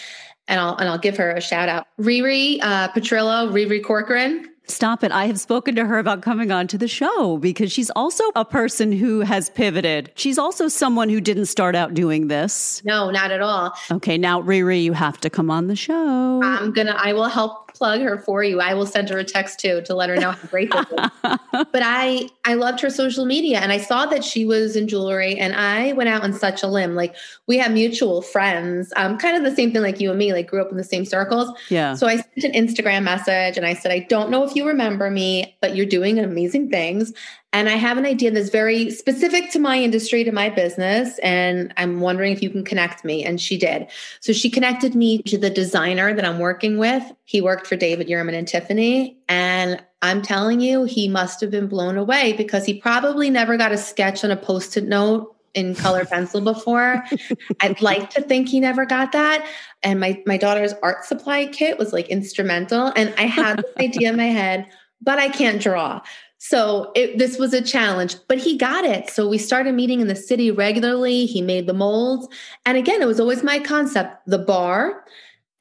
And 0.47 0.59
I'll, 0.59 0.75
and 0.75 0.89
I'll 0.89 0.97
give 0.97 1.15
her 1.17 1.31
a 1.31 1.39
shout 1.39 1.69
out. 1.69 1.87
Riri 1.99 2.59
uh, 2.61 2.89
Petrillo, 2.89 3.49
Riri 3.49 3.81
Corcoran. 3.81 4.52
Stop 4.67 5.03
it. 5.03 5.11
I 5.11 5.25
have 5.25 5.39
spoken 5.39 5.75
to 5.75 5.85
her 5.85 5.99
about 5.99 6.21
coming 6.21 6.51
on 6.51 6.67
to 6.67 6.77
the 6.77 6.87
show 6.87 7.37
because 7.37 7.71
she's 7.71 7.89
also 7.91 8.23
a 8.35 8.45
person 8.45 8.91
who 8.91 9.21
has 9.21 9.49
pivoted. 9.49 10.11
She's 10.15 10.37
also 10.37 10.67
someone 10.67 11.09
who 11.09 11.19
didn't 11.19 11.47
start 11.47 11.75
out 11.75 11.93
doing 11.93 12.27
this. 12.27 12.81
No, 12.85 13.09
not 13.11 13.31
at 13.31 13.41
all. 13.41 13.73
Okay, 13.91 14.17
now 14.17 14.41
Riri, 14.41 14.83
you 14.83 14.93
have 14.93 15.19
to 15.21 15.29
come 15.29 15.51
on 15.51 15.67
the 15.67 15.75
show. 15.75 16.41
I'm 16.43 16.71
gonna 16.71 16.95
I 16.97 17.13
will 17.13 17.27
help 17.27 17.62
plug 17.73 18.01
her 18.01 18.17
for 18.17 18.43
you. 18.43 18.59
I 18.59 18.73
will 18.73 18.85
send 18.85 19.09
her 19.09 19.17
a 19.17 19.23
text 19.23 19.59
too 19.59 19.81
to 19.83 19.95
let 19.95 20.09
her 20.09 20.15
know 20.15 20.31
how 20.31 20.47
great 20.47 20.71
this 20.71 20.85
is. 20.85 21.09
but 21.51 21.81
I 21.83 22.29
I 22.45 22.53
loved 22.53 22.79
her 22.81 22.89
social 22.89 23.25
media 23.25 23.59
and 23.59 23.71
I 23.71 23.77
saw 23.77 24.05
that 24.07 24.23
she 24.23 24.45
was 24.45 24.75
in 24.75 24.87
jewelry 24.87 25.35
and 25.37 25.55
I 25.55 25.93
went 25.93 26.09
out 26.09 26.23
on 26.23 26.33
such 26.33 26.63
a 26.63 26.67
limb. 26.67 26.95
Like 26.95 27.15
we 27.47 27.57
have 27.57 27.71
mutual 27.71 28.21
friends, 28.21 28.93
um, 28.95 29.17
kind 29.17 29.37
of 29.37 29.43
the 29.43 29.55
same 29.55 29.71
thing 29.71 29.81
like 29.81 29.99
you 29.99 30.09
and 30.09 30.19
me, 30.19 30.33
like 30.33 30.47
grew 30.47 30.61
up 30.61 30.71
in 30.71 30.77
the 30.77 30.83
same 30.83 31.05
circles. 31.05 31.51
Yeah. 31.69 31.95
So 31.95 32.07
I 32.07 32.17
sent 32.17 32.43
an 32.43 32.51
Instagram 32.53 33.03
message 33.03 33.57
and 33.57 33.65
I 33.65 33.73
said, 33.73 33.91
I 33.91 33.99
don't 33.99 34.29
know 34.29 34.43
if 34.43 34.55
you 34.55 34.67
remember 34.67 35.09
me, 35.09 35.55
but 35.61 35.75
you're 35.75 35.85
doing 35.85 36.19
amazing 36.19 36.69
things. 36.69 37.13
And 37.53 37.69
I 37.69 37.73
have 37.73 37.99
an 37.99 38.05
idea 38.05 38.31
that's 38.31 38.49
very 38.49 38.89
specific 38.89 39.51
to 39.51 39.59
my 39.59 39.77
industry, 39.77 40.23
to 40.23 40.31
my 40.31 40.49
business. 40.49 41.19
And 41.19 41.71
I'm 41.77 42.01
wondering 42.01 42.33
if 42.33 42.41
you 42.41 42.49
can 42.49 42.65
connect 42.65 43.05
me. 43.05 43.23
And 43.23 43.39
she 43.39 43.57
did. 43.57 43.87
So 44.19 44.33
she 44.33 44.49
connected 44.49 44.95
me 44.95 45.21
to 45.23 45.37
the 45.37 45.51
designer 45.51 46.15
that 46.15 46.25
I'm 46.25 46.39
working 46.39 46.79
with. 46.79 47.03
He 47.25 47.41
worked 47.41 47.67
for 47.67 47.75
David 47.75 48.07
Yurman 48.07 48.33
and 48.33 48.47
Tiffany. 48.47 49.19
And 49.29 49.81
I'm 50.01 50.23
telling 50.23 50.61
you, 50.61 50.83
he 50.83 51.07
must 51.07 51.39
have 51.41 51.51
been 51.51 51.67
blown 51.67 51.95
away 51.95 52.33
because 52.33 52.65
he 52.65 52.73
probably 52.73 53.29
never 53.29 53.55
got 53.55 53.71
a 53.71 53.77
sketch 53.77 54.23
on 54.23 54.31
a 54.31 54.35
post 54.35 54.75
it 54.75 54.85
note 54.85 55.35
in 55.53 55.75
color 55.75 56.05
pencil 56.05 56.41
before. 56.41 57.03
I'd 57.61 57.81
like 57.81 58.09
to 58.11 58.21
think 58.21 58.49
he 58.49 58.59
never 58.59 58.85
got 58.85 59.11
that. 59.11 59.47
And 59.83 59.99
my, 59.99 60.21
my 60.25 60.37
daughter's 60.37 60.73
art 60.81 61.05
supply 61.05 61.45
kit 61.45 61.77
was 61.77 61.93
like 61.93 62.09
instrumental. 62.09 62.91
And 62.95 63.13
I 63.17 63.27
had 63.27 63.59
this 63.59 63.71
idea 63.79 64.09
in 64.09 64.17
my 64.17 64.25
head, 64.25 64.67
but 65.01 65.19
I 65.19 65.29
can't 65.29 65.61
draw. 65.61 66.01
So 66.45 66.91
it, 66.93 67.19
this 67.19 67.39
was 67.39 67.53
a 67.53 67.61
challenge, 67.61 68.17
but 68.27 68.37
he 68.37 68.57
got 68.57 68.83
it. 68.83 69.09
So 69.09 69.29
we 69.29 69.37
started 69.37 69.75
meeting 69.75 70.01
in 70.01 70.09
the 70.09 70.15
city 70.15 70.51
regularly. 70.51 71.25
He 71.25 71.41
made 71.41 71.67
the 71.67 71.73
molds. 71.73 72.27
And 72.65 72.77
again, 72.77 73.01
it 73.01 73.05
was 73.05 73.21
always 73.21 73.43
my 73.43 73.59
concept 73.59 74.17
the 74.27 74.39
bar 74.39 75.05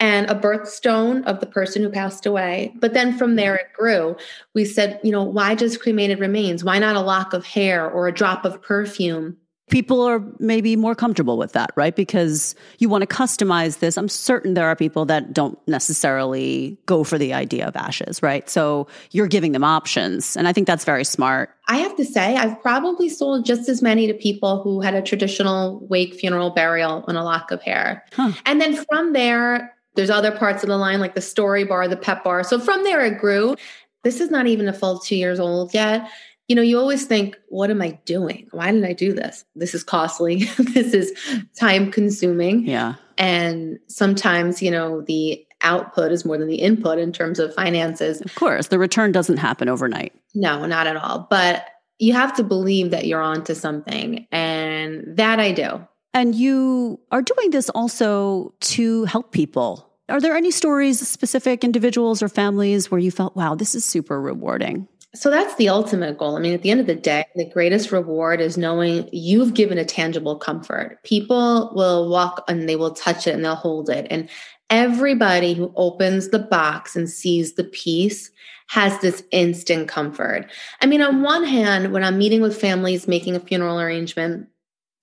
and 0.01 0.29
a 0.29 0.35
birthstone 0.35 1.25
of 1.25 1.39
the 1.39 1.47
person 1.47 1.83
who 1.83 1.89
passed 1.89 2.27
away. 2.27 2.75
But 2.81 2.95
then 2.95 3.17
from 3.17 3.31
mm-hmm. 3.31 3.37
there 3.37 3.55
it 3.55 3.73
grew. 3.79 4.17
We 4.55 4.65
said, 4.65 4.99
you 5.05 5.12
know, 5.12 5.23
why 5.23 5.55
just 5.55 5.81
cremated 5.81 6.19
remains? 6.19 6.65
Why 6.65 6.81
not 6.81 6.97
a 6.97 7.01
lock 7.01 7.33
of 7.33 7.47
hair 7.47 7.89
or 7.89 8.09
a 8.09 8.12
drop 8.12 8.45
of 8.45 8.61
perfume? 8.61 9.37
People 9.73 10.02
are 10.02 10.23
maybe 10.38 10.76
more 10.76 10.95
comfortable 10.95 11.38
with 11.38 11.52
that, 11.52 11.71
right? 11.76 11.97
Because 11.97 12.55
you 12.79 12.91
want 12.91 13.00
to 13.00 13.07
customize 13.07 13.79
this. 13.79 13.97
I'm 13.97 14.09
certain 14.09 14.52
there 14.52 14.67
are 14.67 14.76
people 14.76 15.07
that 15.07 15.33
don't 15.33 15.59
necessarily 15.67 16.79
go 16.85 17.02
for 17.05 17.17
the 17.17 17.33
idea 17.33 17.67
of 17.67 17.75
ashes, 17.75 18.23
right? 18.23 18.49
So 18.50 18.87
you're 19.12 19.26
giving 19.26 19.52
them 19.52 19.64
options. 19.64 20.37
And 20.37 20.47
I 20.47 20.52
think 20.52 20.67
that's 20.67 20.85
very 20.85 21.05
smart. 21.05 21.57
I 21.69 21.79
have 21.79 21.97
to 21.97 22.05
say, 22.05 22.37
I've 22.37 22.61
probably 22.61 23.09
sold 23.09 23.47
just 23.47 23.67
as 23.71 23.81
many 23.81 24.07
to 24.09 24.14
people 24.14 24.62
who 24.62 24.83
had 24.83 24.95
a 24.95 25.00
traditional 25.00 25.81
wake, 25.88 26.14
funeral, 26.17 26.50
burial, 26.50 27.02
and 27.09 27.17
a 27.17 27.25
lock 27.25 27.50
of 27.50 27.62
hair. 27.62 28.05
Huh. 28.12 28.33
And 28.45 28.61
then 28.61 28.76
from 28.91 29.14
there, 29.14 29.75
there's 29.95 30.11
other 30.11 30.33
parts 30.33 30.62
of 30.62 30.69
the 30.69 30.76
line 30.76 31.00
like 31.00 31.14
the 31.14 31.23
story 31.23 31.64
bar, 31.64 31.88
the 31.88 31.97
pep 31.97 32.25
bar. 32.25 32.45
So 32.45 32.61
from 32.61 32.85
there, 32.85 33.02
it 33.07 33.19
grew. 33.19 33.57
This 34.05 34.21
is 34.21 34.31
not 34.31 34.47
even 34.47 34.69
a 34.69 34.73
full 34.75 34.99
two 34.99 35.17
years 35.17 35.41
old 35.41 35.73
yet 35.73 36.11
you 36.49 36.57
know, 36.57 36.63
you 36.63 36.79
always 36.79 37.07
think, 37.07 37.37
what 37.49 37.71
am 37.71 37.81
I 37.81 38.01
doing? 38.05 38.49
Why 38.51 38.73
did 38.73 38.85
I 38.85 38.93
do 38.93 39.13
this? 39.13 39.45
This 39.55 39.75
is 39.75 39.85
costly. 39.85 40.45
this 40.59 40.93
is 40.93 41.13
time 41.59 41.91
consuming. 41.91 42.67
Yeah. 42.67 42.95
And 43.17 43.79
sometimes, 43.89 44.63
you 44.63 44.71
know, 44.71 45.03
the 45.03 45.47
output 45.63 46.11
is 46.11 46.25
more 46.25 46.37
than 46.37 46.49
the 46.49 46.57
input 46.57 46.99
in 46.99 47.13
terms 47.13 47.39
of 47.39 47.55
finances. 47.55 48.21
Of 48.21 48.35
course, 48.35 48.69
the 48.69 48.79
return 48.79 49.13
doesn't 49.13 49.37
happen 49.37 49.69
overnight. 49.69 50.13
No, 50.35 50.67
not 50.67 50.87
at 50.87 50.97
all. 50.97 51.27
But 51.31 51.67
you 51.99 52.13
have 52.15 52.35
to 52.37 52.43
believe 52.43 52.91
that 52.91 53.07
you're 53.07 53.23
onto 53.23 53.55
something. 53.55 54.27
And 54.33 55.17
that 55.17 55.39
I 55.39 55.53
do. 55.53 55.87
And 56.15 56.35
you 56.35 57.01
are 57.11 57.23
doing 57.23 57.51
this 57.51 57.71
also 57.71 58.55
to 58.61 59.05
help 59.05 59.33
people. 59.33 59.89
Are 60.09 60.21
there 60.21 60.37
any 60.37 60.51
stories, 60.51 61.07
specific 61.07 61.65
individuals 61.65 62.23
or 62.23 62.29
families 62.29 62.91
where 62.91 62.99
you 62.99 63.11
felt, 63.11 63.37
wow, 63.37 63.55
this 63.55 63.75
is 63.75 63.85
super 63.85 64.21
rewarding? 64.21 64.89
So 65.14 65.31
that's 65.31 65.54
the 65.57 65.69
ultimate 65.69 66.16
goal. 66.16 66.37
I 66.37 66.40
mean, 66.40 66.54
at 66.54 66.62
the 66.62 66.71
end 66.71 66.81
of 66.81 66.87
the 66.87 66.95
day, 66.95 67.25
the 67.37 67.49
greatest 67.50 67.92
reward 67.92 68.40
is 68.40 68.57
knowing 68.57 69.09
you've 69.12 69.52
given 69.52 69.76
a 69.76 69.85
tangible 69.85 70.37
comfort. 70.37 71.02
People 71.04 71.71
will 71.75 72.09
walk 72.09 72.45
and 72.49 72.66
they 72.66 72.76
will 72.76 72.92
touch 72.92 73.26
it 73.26 73.35
and 73.35 73.45
they'll 73.45 73.54
hold 73.54 73.90
it. 73.90 74.07
And 74.11 74.28
everybody 74.71 75.52
who 75.52 75.71
opens 75.76 76.31
the 76.31 76.38
box 76.38 76.97
and 76.97 77.11
sees 77.11 77.54
the 77.54 77.64
piece 77.64 78.31
has 78.69 78.99
this 79.00 79.23
instant 79.33 79.87
comfort. 79.87 80.50
I 80.81 80.87
mean, 80.87 81.02
on 81.02 81.21
one 81.21 81.45
hand, 81.45 81.92
when 81.92 82.02
I'm 82.02 82.16
meeting 82.16 82.40
with 82.40 82.59
families 82.59 83.07
making 83.07 83.37
a 83.37 83.40
funeral 83.40 83.78
arrangement, 83.78 84.49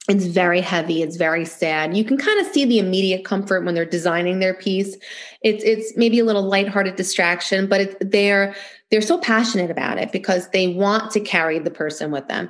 it's 0.07 0.25
very 0.25 0.59
heavy 0.59 1.03
it's 1.03 1.17
very 1.17 1.45
sad 1.45 1.95
you 1.95 2.03
can 2.03 2.17
kind 2.17 2.39
of 2.39 2.51
see 2.51 2.65
the 2.65 2.79
immediate 2.79 3.23
comfort 3.23 3.63
when 3.63 3.75
they're 3.75 3.85
designing 3.85 4.39
their 4.39 4.55
piece 4.55 4.95
it's 5.41 5.63
it's 5.63 5.95
maybe 5.95 6.19
a 6.19 6.25
little 6.25 6.41
lighthearted 6.41 6.95
distraction 6.95 7.67
but 7.67 7.81
it's 7.81 7.95
they're 8.01 8.55
they're 8.91 9.01
so 9.01 9.17
passionate 9.17 9.69
about 9.69 9.97
it 9.97 10.11
because 10.11 10.49
they 10.49 10.67
want 10.67 11.11
to 11.11 11.19
carry 11.19 11.59
the 11.59 11.71
person 11.71 12.11
with 12.11 12.27
them. 12.27 12.49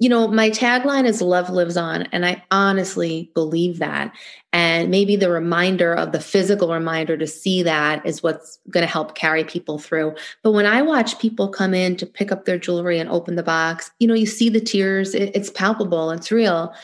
You 0.00 0.08
know, 0.08 0.26
my 0.26 0.50
tagline 0.50 1.06
is 1.06 1.22
love 1.22 1.50
lives 1.50 1.76
on. 1.76 2.02
And 2.12 2.26
I 2.26 2.42
honestly 2.50 3.30
believe 3.34 3.78
that. 3.78 4.12
And 4.52 4.90
maybe 4.90 5.14
the 5.14 5.30
reminder 5.30 5.94
of 5.94 6.12
the 6.12 6.20
physical 6.20 6.72
reminder 6.72 7.16
to 7.16 7.26
see 7.26 7.62
that 7.62 8.04
is 8.04 8.22
what's 8.22 8.58
going 8.70 8.84
to 8.84 8.90
help 8.92 9.14
carry 9.14 9.44
people 9.44 9.78
through. 9.78 10.14
But 10.42 10.52
when 10.52 10.66
I 10.66 10.82
watch 10.82 11.18
people 11.20 11.48
come 11.48 11.74
in 11.74 11.96
to 11.96 12.06
pick 12.06 12.32
up 12.32 12.44
their 12.44 12.58
jewelry 12.58 12.98
and 12.98 13.08
open 13.08 13.36
the 13.36 13.42
box, 13.42 13.90
you 14.00 14.08
know, 14.08 14.14
you 14.14 14.26
see 14.26 14.48
the 14.48 14.60
tears, 14.60 15.14
it, 15.14 15.30
it's 15.34 15.50
palpable, 15.50 16.10
it's 16.10 16.32
real. 16.32 16.74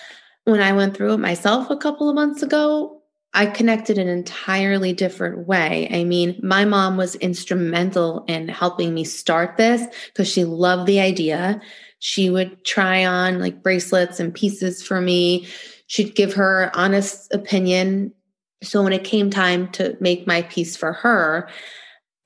When 0.45 0.61
I 0.61 0.73
went 0.73 0.97
through 0.97 1.15
it 1.15 1.19
myself 1.19 1.69
a 1.69 1.77
couple 1.77 2.09
of 2.09 2.15
months 2.15 2.43
ago, 2.43 3.00
I 3.33 3.47
connected 3.47 3.97
an 3.97 4.09
entirely 4.09 4.93
different 4.93 5.47
way. 5.47 5.89
I 5.93 6.05
mean, 6.05 6.41
my 6.43 6.65
mom 6.65 6.97
was 6.97 7.15
instrumental 7.17 8.25
in 8.27 8.49
helping 8.49 8.93
me 8.93 9.05
start 9.05 9.57
this 9.57 9.87
because 10.07 10.29
she 10.29 10.45
loved 10.45 10.87
the 10.87 11.01
idea. 11.01 11.61
She 12.01 12.29
would 12.29 12.65
try 12.65 13.05
on 13.05 13.39
like 13.39 13.63
bracelets 13.63 14.19
and 14.19 14.35
pieces 14.35 14.83
for 14.83 15.01
me. 15.01 15.47
She'd 15.87 16.17
give 16.17 16.35
her 16.35 16.73
honest 16.75 17.33
opinion. 17.33 18.13
So 18.63 18.83
when 18.83 18.93
it 18.93 19.05
came 19.05 19.31
time 19.31 19.69
to 19.73 19.97
make 20.01 20.27
my 20.27 20.43
piece 20.43 20.77
for 20.77 20.93
her, 20.93 21.49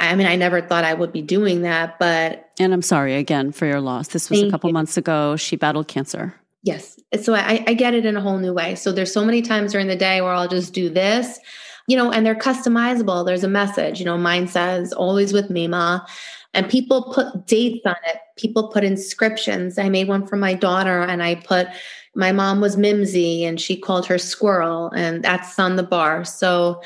I 0.00 0.14
mean, 0.16 0.26
I 0.26 0.36
never 0.36 0.60
thought 0.60 0.84
I 0.84 0.94
would 0.94 1.12
be 1.12 1.22
doing 1.22 1.62
that, 1.62 1.98
but. 1.98 2.50
And 2.58 2.72
I'm 2.72 2.82
sorry 2.82 3.14
again 3.14 3.52
for 3.52 3.66
your 3.66 3.80
loss. 3.80 4.08
This 4.08 4.30
was 4.30 4.42
a 4.42 4.50
couple 4.50 4.70
you. 4.70 4.74
months 4.74 4.96
ago. 4.96 5.36
She 5.36 5.56
battled 5.56 5.88
cancer. 5.88 6.34
Yes. 6.64 6.98
So 7.22 7.34
I, 7.34 7.62
I 7.66 7.74
get 7.74 7.94
it 7.94 8.06
in 8.06 8.16
a 8.16 8.20
whole 8.20 8.38
new 8.38 8.52
way. 8.52 8.74
So 8.74 8.90
there's 8.90 9.12
so 9.12 9.24
many 9.24 9.42
times 9.42 9.72
during 9.72 9.86
the 9.86 9.96
day 9.96 10.20
where 10.20 10.32
I'll 10.32 10.48
just 10.48 10.72
do 10.72 10.88
this, 10.88 11.38
you 11.86 11.96
know, 11.96 12.10
and 12.10 12.24
they're 12.24 12.34
customizable. 12.34 13.24
There's 13.24 13.44
a 13.44 13.48
message, 13.48 14.00
you 14.00 14.06
know, 14.06 14.16
mine 14.18 14.48
says 14.48 14.92
always 14.92 15.32
with 15.32 15.50
Mima. 15.50 16.06
And 16.54 16.68
people 16.68 17.12
put 17.12 17.46
dates 17.46 17.84
on 17.84 17.96
it. 18.06 18.16
People 18.36 18.68
put 18.68 18.82
inscriptions. 18.82 19.78
I 19.78 19.88
made 19.88 20.08
one 20.08 20.26
for 20.26 20.36
my 20.36 20.54
daughter 20.54 21.02
and 21.02 21.22
I 21.22 21.34
put 21.34 21.68
my 22.14 22.32
mom 22.32 22.60
was 22.60 22.76
Mimsy 22.76 23.44
and 23.44 23.60
she 23.60 23.76
called 23.76 24.06
her 24.06 24.18
squirrel, 24.18 24.90
and 24.90 25.22
that's 25.24 25.58
on 25.58 25.76
the 25.76 25.82
bar. 25.82 26.24
So 26.24 26.80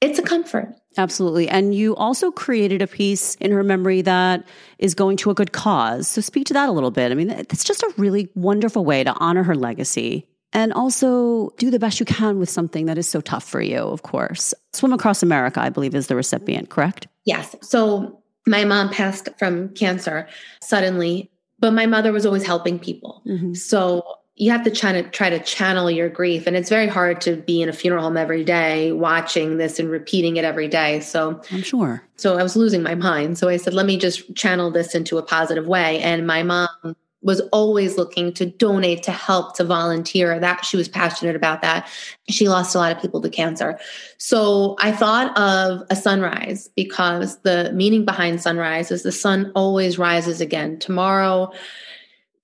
it's 0.00 0.18
a 0.18 0.22
comfort. 0.22 0.74
Absolutely. 0.98 1.48
And 1.48 1.74
you 1.74 1.96
also 1.96 2.30
created 2.30 2.82
a 2.82 2.86
piece 2.86 3.34
in 3.36 3.50
her 3.50 3.62
memory 3.62 4.02
that 4.02 4.44
is 4.78 4.94
going 4.94 5.16
to 5.18 5.30
a 5.30 5.34
good 5.34 5.52
cause. 5.52 6.08
So 6.08 6.20
speak 6.20 6.46
to 6.46 6.54
that 6.54 6.68
a 6.68 6.72
little 6.72 6.90
bit. 6.90 7.10
I 7.10 7.14
mean, 7.14 7.30
it's 7.30 7.64
just 7.64 7.82
a 7.82 7.92
really 7.96 8.28
wonderful 8.34 8.84
way 8.84 9.02
to 9.04 9.14
honor 9.14 9.42
her 9.42 9.54
legacy 9.54 10.26
and 10.52 10.72
also 10.72 11.50
do 11.56 11.70
the 11.70 11.78
best 11.78 11.98
you 11.98 12.06
can 12.06 12.38
with 12.38 12.50
something 12.50 12.86
that 12.86 12.98
is 12.98 13.08
so 13.08 13.20
tough 13.20 13.44
for 13.44 13.62
you, 13.62 13.78
of 13.78 14.02
course. 14.02 14.52
Swim 14.74 14.92
Across 14.92 15.22
America, 15.22 15.60
I 15.60 15.70
believe, 15.70 15.94
is 15.94 16.08
the 16.08 16.16
recipient, 16.16 16.68
correct? 16.68 17.08
Yes. 17.24 17.56
So 17.62 18.22
my 18.46 18.64
mom 18.64 18.90
passed 18.90 19.28
from 19.38 19.70
cancer 19.70 20.28
suddenly, 20.60 21.30
but 21.58 21.72
my 21.72 21.86
mother 21.86 22.12
was 22.12 22.26
always 22.26 22.44
helping 22.44 22.78
people. 22.78 23.22
Mm-hmm. 23.26 23.54
So 23.54 24.04
you 24.36 24.50
have 24.50 24.64
to 24.64 24.70
try 24.70 24.92
to 24.92 25.02
try 25.02 25.28
to 25.28 25.38
channel 25.40 25.90
your 25.90 26.08
grief. 26.08 26.46
And 26.46 26.56
it's 26.56 26.70
very 26.70 26.86
hard 26.86 27.20
to 27.22 27.36
be 27.36 27.60
in 27.60 27.68
a 27.68 27.72
funeral 27.72 28.02
home 28.02 28.16
every 28.16 28.44
day 28.44 28.92
watching 28.92 29.58
this 29.58 29.78
and 29.78 29.90
repeating 29.90 30.36
it 30.36 30.44
every 30.44 30.68
day. 30.68 31.00
So 31.00 31.40
i'm 31.50 31.62
sure. 31.62 32.02
so 32.16 32.38
i 32.38 32.42
was 32.42 32.56
losing 32.56 32.82
my 32.82 32.94
mind. 32.94 33.38
So 33.38 33.48
i 33.48 33.56
said 33.56 33.74
let 33.74 33.86
me 33.86 33.98
just 33.98 34.34
channel 34.34 34.70
this 34.70 34.94
into 34.94 35.18
a 35.18 35.22
positive 35.22 35.66
way. 35.66 36.00
And 36.00 36.26
my 36.26 36.42
mom 36.42 36.96
was 37.24 37.40
always 37.52 37.96
looking 37.96 38.32
to 38.32 38.46
donate 38.46 39.04
to 39.04 39.12
help 39.12 39.54
to 39.56 39.64
volunteer. 39.64 40.40
That 40.40 40.64
she 40.64 40.76
was 40.76 40.88
passionate 40.88 41.36
about 41.36 41.60
that. 41.62 41.86
She 42.28 42.48
lost 42.48 42.74
a 42.74 42.78
lot 42.78 42.96
of 42.96 43.00
people 43.02 43.20
to 43.20 43.28
cancer. 43.28 43.78
So 44.16 44.76
i 44.80 44.92
thought 44.92 45.36
of 45.36 45.82
a 45.90 45.94
sunrise 45.94 46.70
because 46.74 47.38
the 47.42 47.70
meaning 47.74 48.06
behind 48.06 48.40
sunrise 48.40 48.90
is 48.90 49.02
the 49.02 49.12
sun 49.12 49.52
always 49.54 49.98
rises 49.98 50.40
again. 50.40 50.78
Tomorrow 50.78 51.52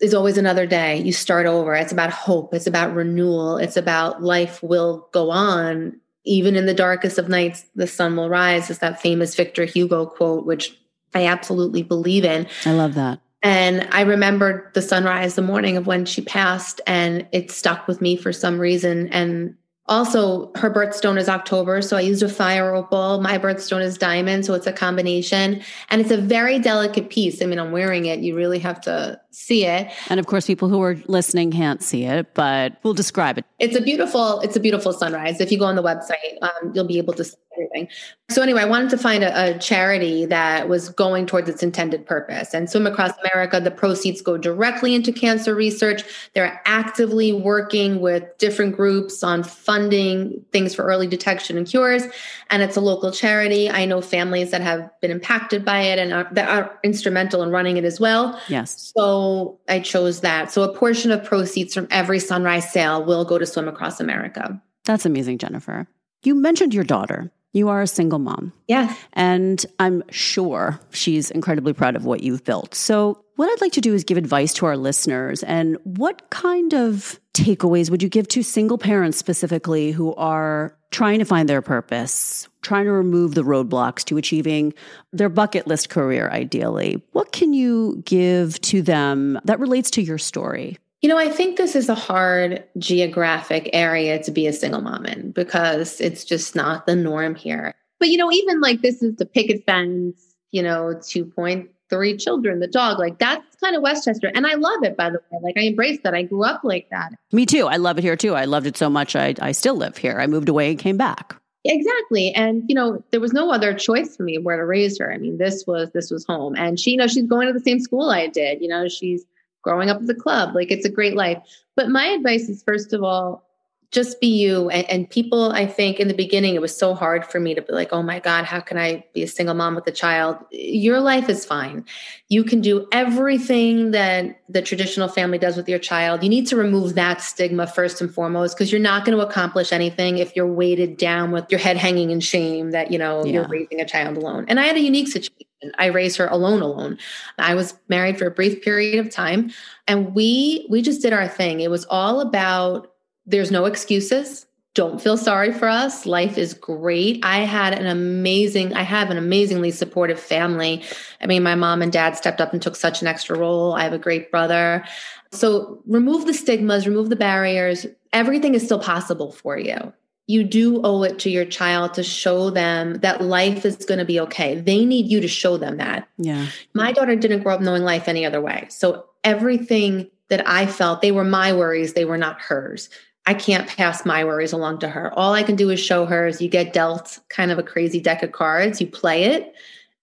is 0.00 0.14
always 0.14 0.38
another 0.38 0.66
day. 0.66 1.00
You 1.02 1.12
start 1.12 1.46
over. 1.46 1.74
It's 1.74 1.92
about 1.92 2.10
hope. 2.10 2.54
It's 2.54 2.66
about 2.66 2.94
renewal. 2.94 3.56
It's 3.56 3.76
about 3.76 4.22
life 4.22 4.62
will 4.62 5.08
go 5.12 5.30
on. 5.30 6.00
Even 6.24 6.56
in 6.56 6.66
the 6.66 6.74
darkest 6.74 7.18
of 7.18 7.28
nights, 7.28 7.64
the 7.74 7.86
sun 7.86 8.16
will 8.16 8.28
rise, 8.28 8.70
is 8.70 8.78
that 8.78 9.00
famous 9.00 9.34
Victor 9.34 9.64
Hugo 9.64 10.06
quote, 10.06 10.44
which 10.44 10.78
I 11.14 11.26
absolutely 11.26 11.82
believe 11.82 12.24
in. 12.24 12.46
I 12.66 12.72
love 12.72 12.94
that. 12.94 13.20
And 13.42 13.88
I 13.92 14.02
remembered 14.02 14.70
the 14.74 14.82
sunrise, 14.82 15.36
the 15.36 15.42
morning 15.42 15.76
of 15.76 15.86
when 15.86 16.04
she 16.04 16.20
passed, 16.20 16.80
and 16.86 17.26
it 17.32 17.50
stuck 17.50 17.86
with 17.86 18.00
me 18.00 18.16
for 18.16 18.32
some 18.32 18.58
reason. 18.58 19.08
And 19.08 19.54
also, 19.86 20.52
her 20.56 20.70
birthstone 20.70 21.18
is 21.18 21.30
October, 21.30 21.80
so 21.80 21.96
I 21.96 22.00
used 22.00 22.22
a 22.22 22.28
fire 22.28 22.74
opal. 22.74 23.22
My 23.22 23.38
birthstone 23.38 23.80
is 23.80 23.96
diamond, 23.96 24.44
so 24.44 24.52
it's 24.54 24.66
a 24.66 24.72
combination. 24.72 25.62
And 25.88 26.00
it's 26.00 26.10
a 26.10 26.18
very 26.18 26.58
delicate 26.58 27.08
piece. 27.08 27.40
I 27.40 27.46
mean, 27.46 27.58
I'm 27.58 27.72
wearing 27.72 28.04
it. 28.06 28.20
You 28.20 28.36
really 28.36 28.58
have 28.58 28.80
to 28.82 29.18
see 29.38 29.64
it. 29.64 29.90
And 30.08 30.18
of 30.18 30.26
course, 30.26 30.46
people 30.46 30.68
who 30.68 30.82
are 30.82 30.96
listening 31.06 31.50
can't 31.50 31.82
see 31.82 32.04
it, 32.04 32.34
but 32.34 32.76
we'll 32.82 32.94
describe 32.94 33.38
it. 33.38 33.44
It's 33.58 33.76
a 33.76 33.80
beautiful, 33.80 34.40
it's 34.40 34.56
a 34.56 34.60
beautiful 34.60 34.92
sunrise. 34.92 35.40
If 35.40 35.52
you 35.52 35.58
go 35.58 35.64
on 35.64 35.76
the 35.76 35.82
website, 35.82 36.42
um, 36.42 36.72
you'll 36.74 36.86
be 36.86 36.98
able 36.98 37.14
to 37.14 37.24
see 37.24 37.36
everything. 37.58 37.88
So 38.30 38.42
anyway, 38.42 38.60
I 38.62 38.66
wanted 38.66 38.90
to 38.90 38.98
find 38.98 39.24
a, 39.24 39.56
a, 39.56 39.58
charity 39.58 40.26
that 40.26 40.68
was 40.68 40.90
going 40.90 41.26
towards 41.26 41.48
its 41.48 41.62
intended 41.62 42.06
purpose. 42.06 42.54
And 42.54 42.68
Swim 42.68 42.86
Across 42.86 43.12
America, 43.24 43.58
the 43.58 43.70
proceeds 43.70 44.20
go 44.20 44.36
directly 44.36 44.94
into 44.94 45.12
cancer 45.12 45.54
research. 45.54 46.02
They're 46.34 46.60
actively 46.66 47.32
working 47.32 48.00
with 48.00 48.24
different 48.38 48.76
groups 48.76 49.22
on 49.22 49.42
funding 49.42 50.44
things 50.52 50.74
for 50.74 50.84
early 50.84 51.06
detection 51.06 51.56
and 51.56 51.66
cures. 51.66 52.04
And 52.50 52.62
it's 52.62 52.76
a 52.76 52.80
local 52.80 53.10
charity. 53.10 53.70
I 53.70 53.86
know 53.86 54.00
families 54.00 54.50
that 54.50 54.60
have 54.60 54.88
been 55.00 55.10
impacted 55.10 55.64
by 55.64 55.80
it 55.80 55.98
and 55.98 56.12
are, 56.12 56.28
that 56.32 56.48
are 56.48 56.78
instrumental 56.84 57.42
in 57.42 57.50
running 57.50 57.76
it 57.76 57.84
as 57.84 57.98
well. 57.98 58.38
Yes. 58.48 58.92
So 58.96 59.27
I 59.68 59.80
chose 59.80 60.20
that. 60.20 60.50
So 60.50 60.62
a 60.62 60.74
portion 60.74 61.10
of 61.10 61.24
proceeds 61.24 61.74
from 61.74 61.86
every 61.90 62.18
sunrise 62.18 62.70
sale 62.72 63.04
will 63.04 63.24
go 63.24 63.38
to 63.38 63.46
Swim 63.46 63.68
Across 63.68 64.00
America. 64.00 64.60
That's 64.84 65.06
amazing, 65.06 65.38
Jennifer. 65.38 65.86
You 66.24 66.34
mentioned 66.34 66.74
your 66.74 66.84
daughter. 66.84 67.30
You 67.52 67.68
are 67.68 67.80
a 67.80 67.86
single 67.86 68.18
mom. 68.18 68.52
Yeah. 68.66 68.94
And 69.14 69.64
I'm 69.78 70.02
sure 70.10 70.78
she's 70.90 71.30
incredibly 71.30 71.72
proud 71.72 71.96
of 71.96 72.04
what 72.04 72.22
you've 72.22 72.44
built. 72.44 72.74
So, 72.74 73.24
what 73.36 73.48
I'd 73.48 73.60
like 73.60 73.72
to 73.72 73.80
do 73.80 73.94
is 73.94 74.02
give 74.02 74.18
advice 74.18 74.52
to 74.54 74.66
our 74.66 74.76
listeners. 74.76 75.44
And 75.44 75.78
what 75.84 76.28
kind 76.30 76.74
of 76.74 77.20
takeaways 77.34 77.88
would 77.88 78.02
you 78.02 78.08
give 78.08 78.26
to 78.28 78.42
single 78.42 78.78
parents 78.78 79.16
specifically 79.16 79.92
who 79.92 80.12
are 80.16 80.76
trying 80.90 81.20
to 81.20 81.24
find 81.24 81.48
their 81.48 81.62
purpose, 81.62 82.48
trying 82.68 82.84
to 82.84 82.92
remove 82.92 83.34
the 83.34 83.42
roadblocks 83.42 84.04
to 84.04 84.18
achieving 84.18 84.74
their 85.10 85.30
bucket 85.30 85.66
list 85.66 85.88
career, 85.88 86.28
ideally? 86.28 87.02
What 87.12 87.32
can 87.32 87.54
you 87.54 88.02
give 88.04 88.60
to 88.60 88.82
them 88.82 89.40
that 89.44 89.58
relates 89.58 89.90
to 89.92 90.02
your 90.02 90.18
story? 90.18 90.76
You 91.00 91.08
know, 91.08 91.16
I 91.16 91.30
think 91.30 91.56
this 91.56 91.74
is 91.74 91.88
a 91.88 91.94
hard 91.94 92.62
geographic 92.76 93.70
area 93.72 94.22
to 94.22 94.30
be 94.30 94.46
a 94.46 94.52
single 94.52 94.82
mom 94.82 95.06
in 95.06 95.30
because 95.30 95.98
it's 95.98 96.24
just 96.24 96.54
not 96.54 96.86
the 96.86 96.94
norm 96.94 97.34
here. 97.34 97.74
But, 97.98 98.08
you 98.10 98.18
know, 98.18 98.30
even 98.30 98.60
like 98.60 98.82
this 98.82 99.02
is 99.02 99.16
the 99.16 99.24
picket 99.24 99.64
fence, 99.64 100.34
you 100.50 100.62
know, 100.62 100.94
2.3 101.00 102.20
children, 102.20 102.60
the 102.60 102.66
dog, 102.66 102.98
like 102.98 103.18
that's 103.18 103.56
kind 103.62 103.76
of 103.76 103.82
Westchester. 103.82 104.30
And 104.34 104.46
I 104.46 104.56
love 104.56 104.82
it, 104.82 104.94
by 104.94 105.08
the 105.08 105.22
way. 105.30 105.38
Like 105.42 105.56
I 105.56 105.62
embrace 105.62 106.00
that. 106.04 106.14
I 106.14 106.22
grew 106.22 106.44
up 106.44 106.60
like 106.64 106.88
that. 106.90 107.12
Me 107.32 107.46
too. 107.46 107.66
I 107.66 107.76
love 107.76 107.96
it 107.96 108.02
here 108.02 108.16
too. 108.16 108.34
I 108.34 108.44
loved 108.44 108.66
it 108.66 108.76
so 108.76 108.90
much. 108.90 109.16
I, 109.16 109.34
I 109.40 109.52
still 109.52 109.76
live 109.76 109.96
here. 109.96 110.20
I 110.20 110.26
moved 110.26 110.50
away 110.50 110.68
and 110.68 110.78
came 110.78 110.98
back. 110.98 111.34
Exactly. 111.68 112.32
And 112.34 112.64
you 112.66 112.74
know, 112.74 113.04
there 113.10 113.20
was 113.20 113.34
no 113.34 113.52
other 113.52 113.74
choice 113.74 114.16
for 114.16 114.22
me 114.22 114.38
where 114.38 114.56
to 114.56 114.64
raise 114.64 114.98
her. 114.98 115.12
I 115.12 115.18
mean, 115.18 115.36
this 115.36 115.64
was 115.66 115.90
this 115.92 116.10
was 116.10 116.24
home. 116.24 116.56
And 116.56 116.80
she, 116.80 116.92
you 116.92 116.96
know, 116.96 117.06
she's 117.06 117.26
going 117.26 117.46
to 117.46 117.52
the 117.52 117.60
same 117.60 117.78
school 117.78 118.08
I 118.10 118.26
did. 118.26 118.62
You 118.62 118.68
know, 118.68 118.88
she's 118.88 119.26
growing 119.62 119.90
up 119.90 119.98
at 120.00 120.06
the 120.06 120.14
club. 120.14 120.54
Like 120.54 120.70
it's 120.70 120.86
a 120.86 120.90
great 120.90 121.14
life. 121.14 121.42
But 121.76 121.90
my 121.90 122.06
advice 122.06 122.48
is 122.48 122.62
first 122.62 122.94
of 122.94 123.02
all, 123.02 123.44
just 123.90 124.20
be 124.20 124.26
you. 124.26 124.68
And, 124.68 124.88
and, 124.90 125.10
people, 125.10 125.52
I 125.52 125.66
think 125.66 125.98
in 125.98 126.08
the 126.08 126.14
beginning, 126.14 126.54
it 126.54 126.60
was 126.60 126.76
so 126.76 126.94
hard 126.94 127.24
for 127.24 127.40
me 127.40 127.54
to 127.54 127.62
be 127.62 127.72
like, 127.72 127.88
oh 127.90 128.02
my 128.02 128.20
God, 128.20 128.44
how 128.44 128.60
can 128.60 128.76
I 128.76 129.04
be 129.14 129.22
a 129.22 129.26
single 129.26 129.54
mom 129.54 129.74
with 129.74 129.86
a 129.86 129.92
child? 129.92 130.36
Your 130.50 131.00
life 131.00 131.30
is 131.30 131.46
fine. 131.46 131.86
You 132.28 132.44
can 132.44 132.60
do 132.60 132.86
everything 132.92 133.92
that 133.92 134.40
the 134.48 134.60
traditional 134.60 135.08
family 135.08 135.38
does 135.38 135.56
with 135.56 135.68
your 135.70 135.78
child. 135.78 136.22
You 136.22 136.28
need 136.28 136.46
to 136.48 136.56
remove 136.56 136.96
that 136.96 137.22
stigma 137.22 137.66
first 137.66 138.02
and 138.02 138.12
foremost, 138.12 138.56
because 138.56 138.70
you're 138.70 138.80
not 138.80 139.06
going 139.06 139.16
to 139.16 139.26
accomplish 139.26 139.72
anything 139.72 140.18
if 140.18 140.36
you're 140.36 140.46
weighted 140.46 140.98
down 140.98 141.30
with 141.30 141.46
your 141.50 141.60
head 141.60 141.78
hanging 141.78 142.10
in 142.10 142.20
shame 142.20 142.72
that, 142.72 142.92
you 142.92 142.98
know, 142.98 143.24
yeah. 143.24 143.32
you're 143.32 143.48
raising 143.48 143.80
a 143.80 143.86
child 143.86 144.18
alone. 144.18 144.44
And 144.48 144.60
I 144.60 144.64
had 144.64 144.76
a 144.76 144.80
unique 144.80 145.08
situation. 145.08 145.46
I 145.78 145.86
raised 145.86 146.18
her 146.18 146.26
alone 146.26 146.60
alone. 146.60 146.98
I 147.38 147.54
was 147.54 147.74
married 147.88 148.18
for 148.18 148.26
a 148.26 148.30
brief 148.30 148.62
period 148.62 149.04
of 149.04 149.10
time 149.10 149.50
and 149.88 150.14
we 150.14 150.66
we 150.70 150.82
just 150.82 151.02
did 151.02 151.12
our 151.12 151.26
thing. 151.26 151.60
It 151.60 151.70
was 151.70 151.84
all 151.86 152.20
about 152.20 152.92
there's 153.28 153.50
no 153.50 153.66
excuses. 153.66 154.46
Don't 154.74 155.00
feel 155.00 155.16
sorry 155.16 155.52
for 155.52 155.68
us. 155.68 156.06
Life 156.06 156.38
is 156.38 156.54
great. 156.54 157.24
I 157.24 157.38
had 157.40 157.74
an 157.74 157.86
amazing, 157.86 158.74
I 158.74 158.82
have 158.82 159.10
an 159.10 159.18
amazingly 159.18 159.70
supportive 159.70 160.20
family. 160.20 160.84
I 161.20 161.26
mean, 161.26 161.42
my 161.42 161.54
mom 161.54 161.82
and 161.82 161.92
dad 161.92 162.16
stepped 162.16 162.40
up 162.40 162.52
and 162.52 162.62
took 162.62 162.76
such 162.76 163.02
an 163.02 163.08
extra 163.08 163.36
role. 163.36 163.72
I 163.72 163.82
have 163.82 163.92
a 163.92 163.98
great 163.98 164.30
brother. 164.30 164.84
So 165.32 165.82
remove 165.86 166.26
the 166.26 166.34
stigmas, 166.34 166.86
remove 166.86 167.10
the 167.10 167.16
barriers. 167.16 167.86
Everything 168.12 168.54
is 168.54 168.64
still 168.64 168.78
possible 168.78 169.32
for 169.32 169.58
you. 169.58 169.92
You 170.26 170.44
do 170.44 170.80
owe 170.84 171.02
it 171.02 171.18
to 171.20 171.30
your 171.30 171.46
child 171.46 171.94
to 171.94 172.02
show 172.02 172.50
them 172.50 172.94
that 173.00 173.22
life 173.22 173.64
is 173.64 173.76
going 173.76 173.98
to 173.98 174.04
be 174.04 174.20
okay. 174.20 174.60
They 174.60 174.84
need 174.84 175.10
you 175.10 175.20
to 175.20 175.28
show 175.28 175.56
them 175.56 175.78
that. 175.78 176.08
Yeah. 176.18 176.46
My 176.74 176.92
daughter 176.92 177.16
didn't 177.16 177.42
grow 177.42 177.54
up 177.54 177.60
knowing 177.60 177.82
life 177.82 178.08
any 178.08 178.24
other 178.24 178.40
way. 178.40 178.66
So 178.68 179.06
everything 179.24 180.10
that 180.28 180.46
I 180.46 180.66
felt, 180.66 181.00
they 181.00 181.12
were 181.12 181.24
my 181.24 181.52
worries, 181.52 181.94
they 181.94 182.04
were 182.04 182.18
not 182.18 182.40
hers. 182.40 182.90
I 183.28 183.34
can't 183.34 183.68
pass 183.68 184.06
my 184.06 184.24
worries 184.24 184.54
along 184.54 184.78
to 184.78 184.88
her. 184.88 185.12
All 185.12 185.34
I 185.34 185.42
can 185.42 185.54
do 185.54 185.68
is 185.68 185.78
show 185.78 186.06
her 186.06 186.26
is 186.26 186.40
you 186.40 186.48
get 186.48 186.72
dealt 186.72 187.18
kind 187.28 187.50
of 187.50 187.58
a 187.58 187.62
crazy 187.62 188.00
deck 188.00 188.22
of 188.22 188.32
cards, 188.32 188.80
you 188.80 188.86
play 188.86 189.24
it, 189.24 189.54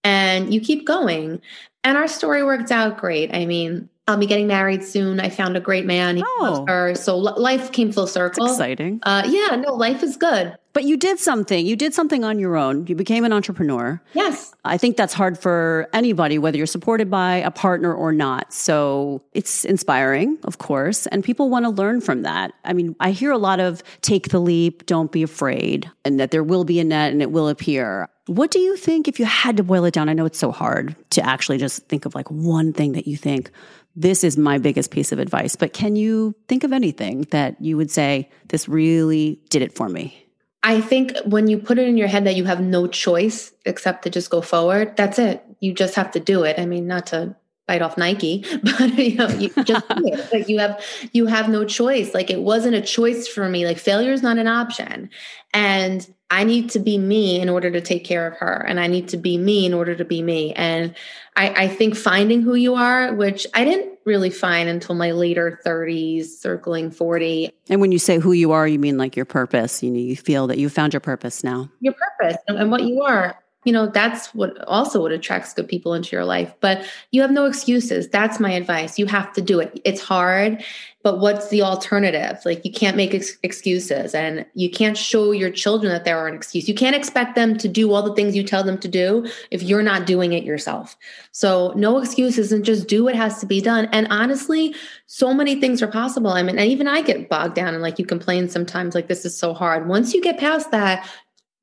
and 0.03 0.53
you 0.53 0.61
keep 0.61 0.85
going. 0.85 1.41
And 1.83 1.97
our 1.97 2.07
story 2.07 2.43
worked 2.43 2.71
out 2.71 2.99
great. 2.99 3.33
I 3.33 3.47
mean, 3.47 3.89
I'll 4.07 4.17
be 4.17 4.27
getting 4.27 4.45
married 4.45 4.83
soon. 4.83 5.19
I 5.19 5.29
found 5.29 5.57
a 5.57 5.59
great 5.59 5.85
man. 5.85 6.17
He 6.17 6.23
oh. 6.25 6.63
her. 6.67 6.93
So 6.93 7.17
life 7.17 7.71
came 7.71 7.91
full 7.91 8.05
circle. 8.05 8.45
That's 8.45 8.57
exciting. 8.57 8.99
Uh, 9.01 9.23
yeah, 9.25 9.55
no, 9.55 9.73
life 9.73 10.03
is 10.03 10.15
good. 10.15 10.55
But 10.73 10.83
you 10.83 10.97
did 10.97 11.19
something. 11.19 11.65
You 11.65 11.75
did 11.75 11.93
something 11.93 12.23
on 12.23 12.37
your 12.37 12.55
own. 12.57 12.85
You 12.85 12.95
became 12.95 13.23
an 13.23 13.33
entrepreneur. 13.33 13.99
Yes. 14.13 14.53
I 14.63 14.77
think 14.77 14.97
that's 14.97 15.13
hard 15.13 15.39
for 15.39 15.87
anybody, 15.93 16.37
whether 16.37 16.57
you're 16.57 16.67
supported 16.67 17.09
by 17.09 17.37
a 17.37 17.49
partner 17.49 17.93
or 17.93 18.11
not. 18.11 18.53
So 18.53 19.23
it's 19.33 19.63
inspiring, 19.63 20.37
of 20.43 20.57
course, 20.57 21.07
and 21.07 21.23
people 21.23 21.49
want 21.49 21.63
to 21.63 21.69
learn 21.69 22.01
from 22.01 22.23
that. 22.23 22.51
I 22.65 22.73
mean, 22.73 22.95
I 22.99 23.11
hear 23.11 23.31
a 23.31 23.37
lot 23.37 23.59
of 23.59 23.81
take 24.01 24.29
the 24.29 24.39
leap, 24.39 24.85
don't 24.85 25.11
be 25.11 25.23
afraid, 25.23 25.89
and 26.03 26.19
that 26.19 26.31
there 26.31 26.43
will 26.43 26.65
be 26.65 26.79
a 26.79 26.83
net 26.83 27.13
and 27.13 27.21
it 27.21 27.31
will 27.31 27.47
appear. 27.47 28.09
What 28.27 28.51
do 28.51 28.59
you 28.59 28.75
think 28.75 29.07
if 29.07 29.17
you 29.17 29.25
had 29.25 29.55
to 29.57 29.63
boil 29.63 29.85
it 29.85 29.93
down? 29.93 30.09
I 30.09 30.13
know 30.13 30.25
it's 30.25 30.39
so 30.39 30.51
hard 30.51 30.95
to 31.11 31.25
actually 31.25 31.57
just 31.57 31.87
think 31.87 32.05
of 32.05 32.15
like 32.15 32.29
one 32.29 32.73
thing 32.73 32.91
that 32.93 33.07
you 33.07 33.15
think 33.15 33.49
this 33.95 34.23
is 34.23 34.37
my 34.37 34.57
biggest 34.57 34.91
piece 34.91 35.11
of 35.11 35.19
advice, 35.19 35.55
but 35.55 35.73
can 35.73 35.95
you 35.95 36.35
think 36.47 36.63
of 36.63 36.73
anything 36.73 37.21
that 37.31 37.59
you 37.61 37.77
would 37.77 37.89
say 37.89 38.29
this 38.49 38.67
really 38.67 39.39
did 39.49 39.61
it 39.61 39.73
for 39.73 39.87
me? 39.87 40.25
I 40.63 40.81
think 40.81 41.15
when 41.25 41.47
you 41.47 41.59
put 41.59 41.77
it 41.77 41.87
in 41.87 41.95
your 41.95 42.07
head 42.07 42.25
that 42.25 42.35
you 42.35 42.43
have 42.45 42.59
no 42.59 42.87
choice 42.87 43.53
except 43.65 44.03
to 44.03 44.09
just 44.09 44.29
go 44.29 44.41
forward, 44.41 44.97
that's 44.97 45.19
it. 45.19 45.43
You 45.59 45.73
just 45.73 45.95
have 45.95 46.11
to 46.11 46.19
do 46.19 46.43
it. 46.43 46.59
I 46.59 46.65
mean, 46.65 46.87
not 46.87 47.07
to 47.07 47.35
bite 47.67 47.81
off 47.81 47.97
Nike, 47.97 48.43
but 48.63 48.97
you 48.97 49.15
know, 49.15 49.27
you 49.29 49.49
just 49.63 49.87
do 49.87 50.07
it. 50.07 50.29
Like 50.33 50.49
you 50.49 50.59
have 50.59 50.83
you 51.13 51.27
have 51.27 51.49
no 51.49 51.65
choice. 51.65 52.13
Like 52.13 52.29
it 52.29 52.41
wasn't 52.41 52.75
a 52.75 52.81
choice 52.81 53.27
for 53.27 53.47
me. 53.47 53.65
Like 53.65 53.77
failure 53.77 54.11
is 54.11 54.23
not 54.23 54.37
an 54.37 54.47
option. 54.47 55.09
And 55.53 56.14
I 56.31 56.43
need 56.43 56.71
to 56.71 56.79
be 56.79 56.97
me 56.97 57.39
in 57.39 57.49
order 57.49 57.69
to 57.69 57.81
take 57.81 58.03
care 58.03 58.25
of 58.27 58.37
her. 58.37 58.65
And 58.67 58.79
I 58.79 58.87
need 58.87 59.09
to 59.09 59.17
be 59.17 59.37
me 59.37 59.65
in 59.65 59.73
order 59.73 59.95
to 59.95 60.05
be 60.05 60.21
me. 60.21 60.53
And 60.53 60.95
I, 61.35 61.65
I 61.65 61.67
think 61.67 61.95
finding 61.95 62.41
who 62.41 62.55
you 62.55 62.75
are, 62.75 63.13
which 63.13 63.45
I 63.53 63.63
didn't 63.63 63.99
really 64.05 64.31
find 64.31 64.67
until 64.67 64.95
my 64.95 65.11
later 65.11 65.59
30s, 65.65 66.25
circling 66.25 66.91
40. 66.91 67.51
And 67.69 67.79
when 67.79 67.91
you 67.91 67.99
say 67.99 68.17
who 68.17 68.31
you 68.31 68.51
are, 68.51 68.67
you 68.67 68.79
mean 68.79 68.97
like 68.97 69.15
your 69.15 69.25
purpose. 69.25 69.83
You 69.83 69.91
know, 69.91 69.99
you 69.99 70.15
feel 70.15 70.47
that 70.47 70.57
you 70.57 70.69
found 70.69 70.93
your 70.93 70.99
purpose 70.99 71.43
now. 71.43 71.69
Your 71.79 71.93
purpose 71.93 72.37
and 72.47 72.71
what 72.71 72.83
you 72.83 73.03
are 73.03 73.37
you 73.65 73.73
know 73.73 73.87
that's 73.87 74.33
what 74.33 74.63
also 74.67 75.01
what 75.01 75.11
attracts 75.11 75.53
good 75.53 75.67
people 75.67 75.93
into 75.93 76.15
your 76.15 76.23
life 76.23 76.53
but 76.61 76.85
you 77.11 77.21
have 77.21 77.31
no 77.31 77.45
excuses. 77.45 78.07
That's 78.09 78.39
my 78.39 78.51
advice. 78.51 78.97
You 78.97 79.05
have 79.07 79.33
to 79.33 79.41
do 79.41 79.59
it. 79.59 79.79
It's 79.83 80.01
hard 80.01 80.63
but 81.03 81.19
what's 81.19 81.49
the 81.49 81.61
alternative? 81.61 82.39
Like 82.45 82.65
you 82.65 82.71
can't 82.71 82.97
make 82.97 83.13
ex- 83.13 83.37
excuses 83.43 84.15
and 84.15 84.43
you 84.55 84.71
can't 84.71 84.97
show 84.97 85.31
your 85.33 85.51
children 85.51 85.93
that 85.93 86.03
there 86.03 86.17
are 86.17 86.27
an 86.27 86.33
excuse. 86.33 86.67
You 86.67 86.73
can't 86.73 86.95
expect 86.95 87.35
them 87.35 87.59
to 87.59 87.67
do 87.67 87.93
all 87.93 88.01
the 88.01 88.15
things 88.15 88.35
you 88.35 88.43
tell 88.43 88.63
them 88.63 88.79
to 88.79 88.87
do 88.87 89.29
if 89.51 89.61
you're 89.61 89.83
not 89.83 90.07
doing 90.07 90.33
it 90.33 90.43
yourself. 90.43 90.97
So 91.31 91.73
no 91.75 91.99
excuses 91.99 92.51
and 92.51 92.65
just 92.65 92.87
do 92.87 93.03
what 93.03 93.13
has 93.13 93.39
to 93.39 93.45
be 93.45 93.61
done. 93.61 93.87
And 93.91 94.07
honestly 94.09 94.75
so 95.05 95.31
many 95.31 95.59
things 95.61 95.83
are 95.83 95.87
possible. 95.87 96.31
I 96.31 96.41
mean 96.41 96.57
even 96.57 96.87
i 96.87 97.01
get 97.01 97.29
bogged 97.29 97.53
down 97.53 97.75
and 97.75 97.83
like 97.83 97.99
you 97.99 98.05
complain 98.05 98.49
sometimes 98.49 98.95
like 98.95 99.07
this 99.07 99.25
is 99.25 99.37
so 99.37 99.53
hard. 99.53 99.87
Once 99.87 100.13
you 100.13 100.21
get 100.21 100.39
past 100.39 100.71
that 100.71 101.07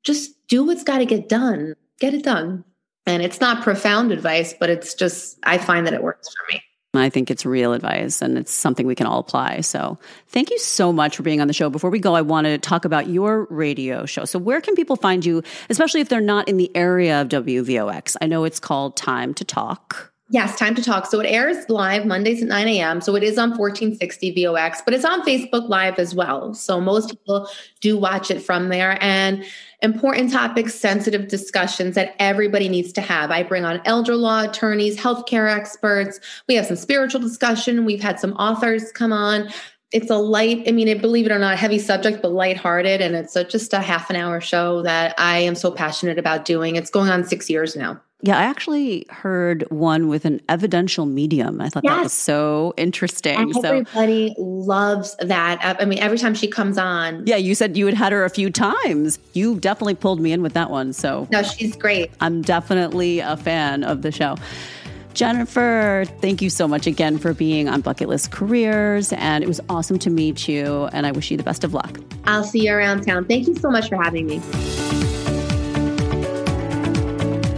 just 0.03 0.35
do 0.47 0.63
what's 0.63 0.83
got 0.83 0.99
to 0.99 1.05
get 1.05 1.27
done 1.27 1.75
get 1.99 2.13
it 2.13 2.23
done. 2.23 2.63
And 3.05 3.21
it's 3.21 3.41
not 3.41 3.63
profound 3.63 4.11
advice, 4.11 4.53
but 4.57 4.69
it's 4.69 4.93
just, 4.93 5.37
I 5.43 5.57
find 5.57 5.85
that 5.87 5.93
it 5.93 6.01
works 6.01 6.29
for 6.29 6.53
me. 6.53 6.61
I 6.95 7.09
think 7.09 7.31
it's 7.31 7.43
real 7.43 7.73
advice 7.73 8.21
and 8.21 8.37
it's 8.37 8.51
something 8.51 8.85
we 8.85 8.93
can 8.93 9.07
all 9.07 9.19
apply. 9.19 9.61
So, 9.61 9.97
thank 10.27 10.51
you 10.51 10.59
so 10.59 10.93
much 10.93 11.17
for 11.17 11.23
being 11.23 11.41
on 11.41 11.47
the 11.47 11.53
show. 11.53 11.71
Before 11.71 11.89
we 11.89 11.97
go, 11.97 12.15
I 12.15 12.21
want 12.21 12.45
to 12.45 12.59
talk 12.59 12.85
about 12.85 13.09
your 13.09 13.47
radio 13.49 14.05
show. 14.05 14.25
So, 14.25 14.37
where 14.37 14.61
can 14.61 14.75
people 14.75 14.95
find 14.95 15.25
you, 15.25 15.41
especially 15.71 16.01
if 16.01 16.09
they're 16.09 16.21
not 16.21 16.47
in 16.47 16.57
the 16.57 16.73
area 16.75 17.19
of 17.19 17.29
WVOX? 17.29 18.15
I 18.21 18.27
know 18.27 18.43
it's 18.43 18.59
called 18.59 18.95
Time 18.95 19.33
to 19.33 19.43
Talk. 19.43 20.12
Yes, 20.29 20.57
time 20.57 20.73
to 20.75 20.81
talk. 20.81 21.05
So 21.05 21.19
it 21.19 21.27
airs 21.27 21.69
live 21.69 22.05
Mondays 22.05 22.41
at 22.41 22.47
9 22.47 22.67
a.m. 22.67 23.01
So 23.01 23.15
it 23.15 23.23
is 23.23 23.37
on 23.37 23.49
1460 23.51 24.45
VOX, 24.45 24.81
but 24.83 24.93
it's 24.93 25.03
on 25.03 25.21
Facebook 25.23 25.67
Live 25.67 25.99
as 25.99 26.15
well. 26.15 26.53
So 26.53 26.79
most 26.79 27.09
people 27.09 27.49
do 27.81 27.97
watch 27.97 28.31
it 28.31 28.41
from 28.41 28.69
there. 28.69 28.97
And 29.03 29.45
important 29.81 30.31
topics, 30.31 30.75
sensitive 30.75 31.27
discussions 31.27 31.95
that 31.95 32.15
everybody 32.19 32.69
needs 32.69 32.93
to 32.93 33.01
have. 33.01 33.31
I 33.31 33.43
bring 33.43 33.65
on 33.65 33.81
elder 33.83 34.15
law 34.15 34.43
attorneys, 34.43 34.97
healthcare 34.97 35.53
experts. 35.53 36.21
We 36.47 36.55
have 36.55 36.65
some 36.65 36.77
spiritual 36.77 37.19
discussion. 37.19 37.83
We've 37.83 38.01
had 38.01 38.17
some 38.17 38.31
authors 38.33 38.93
come 38.93 39.11
on. 39.11 39.49
It's 39.93 40.09
a 40.09 40.17
light, 40.17 40.63
I 40.67 40.71
mean, 40.71 40.97
believe 40.99 41.27
it 41.27 41.31
or 41.31 41.39
not, 41.39 41.57
heavy 41.57 41.79
subject, 41.79 42.21
but 42.21 42.31
lighthearted. 42.31 42.99
And 42.99 43.15
it's 43.15 43.35
a, 43.35 43.43
just 43.43 43.73
a 43.73 43.79
half 43.79 44.09
an 44.09 44.15
hour 44.15 44.41
show 44.41 44.81
that 44.81 45.13
I 45.19 45.37
am 45.39 45.55
so 45.55 45.71
passionate 45.71 46.17
about 46.17 46.45
doing. 46.45 46.75
It's 46.75 46.89
going 46.89 47.09
on 47.09 47.23
six 47.23 47.49
years 47.49 47.75
now. 47.75 48.01
Yeah, 48.25 48.39
I 48.39 48.43
actually 48.43 49.05
heard 49.09 49.65
one 49.69 50.07
with 50.07 50.23
an 50.23 50.39
evidential 50.47 51.05
medium. 51.05 51.59
I 51.59 51.67
thought 51.67 51.83
yes. 51.83 51.93
that 51.93 52.03
was 52.03 52.13
so 52.13 52.73
interesting. 52.77 53.37
Everybody 53.37 53.61
so, 53.61 53.69
everybody 53.69 54.35
loves 54.37 55.17
that. 55.17 55.59
I 55.61 55.83
mean, 55.83 55.99
every 55.99 56.17
time 56.17 56.33
she 56.33 56.47
comes 56.47 56.77
on. 56.77 57.27
Yeah, 57.27 57.35
you 57.35 57.53
said 57.53 57.75
you 57.75 57.85
had 57.85 57.95
had 57.95 58.13
her 58.13 58.23
a 58.23 58.29
few 58.29 58.49
times. 58.49 59.19
You 59.33 59.59
definitely 59.59 59.95
pulled 59.95 60.21
me 60.21 60.31
in 60.31 60.41
with 60.41 60.53
that 60.53 60.69
one. 60.69 60.93
So 60.93 61.27
No, 61.31 61.43
she's 61.43 61.75
great. 61.75 62.11
I'm 62.21 62.41
definitely 62.41 63.19
a 63.19 63.35
fan 63.35 63.83
of 63.83 64.03
the 64.03 64.11
show. 64.11 64.37
Jennifer, 65.13 66.05
thank 66.21 66.41
you 66.41 66.49
so 66.49 66.67
much 66.67 66.87
again 66.87 67.19
for 67.19 67.33
being 67.33 67.69
on 67.69 67.81
Bucket 67.81 68.09
List 68.09 68.31
Careers. 68.31 69.13
And 69.13 69.43
it 69.43 69.47
was 69.47 69.61
awesome 69.69 69.99
to 69.99 70.09
meet 70.09 70.47
you. 70.47 70.89
And 70.91 71.05
I 71.05 71.11
wish 71.11 71.29
you 71.29 71.37
the 71.37 71.43
best 71.43 71.63
of 71.63 71.71
luck. 71.73 71.99
I'll 72.25 72.43
see 72.43 72.65
you 72.65 72.73
around 72.73 73.05
town. 73.05 73.25
Thank 73.25 73.47
you 73.47 73.55
so 73.55 73.69
much 73.69 73.89
for 73.89 74.01
having 74.01 74.25
me. 74.25 74.39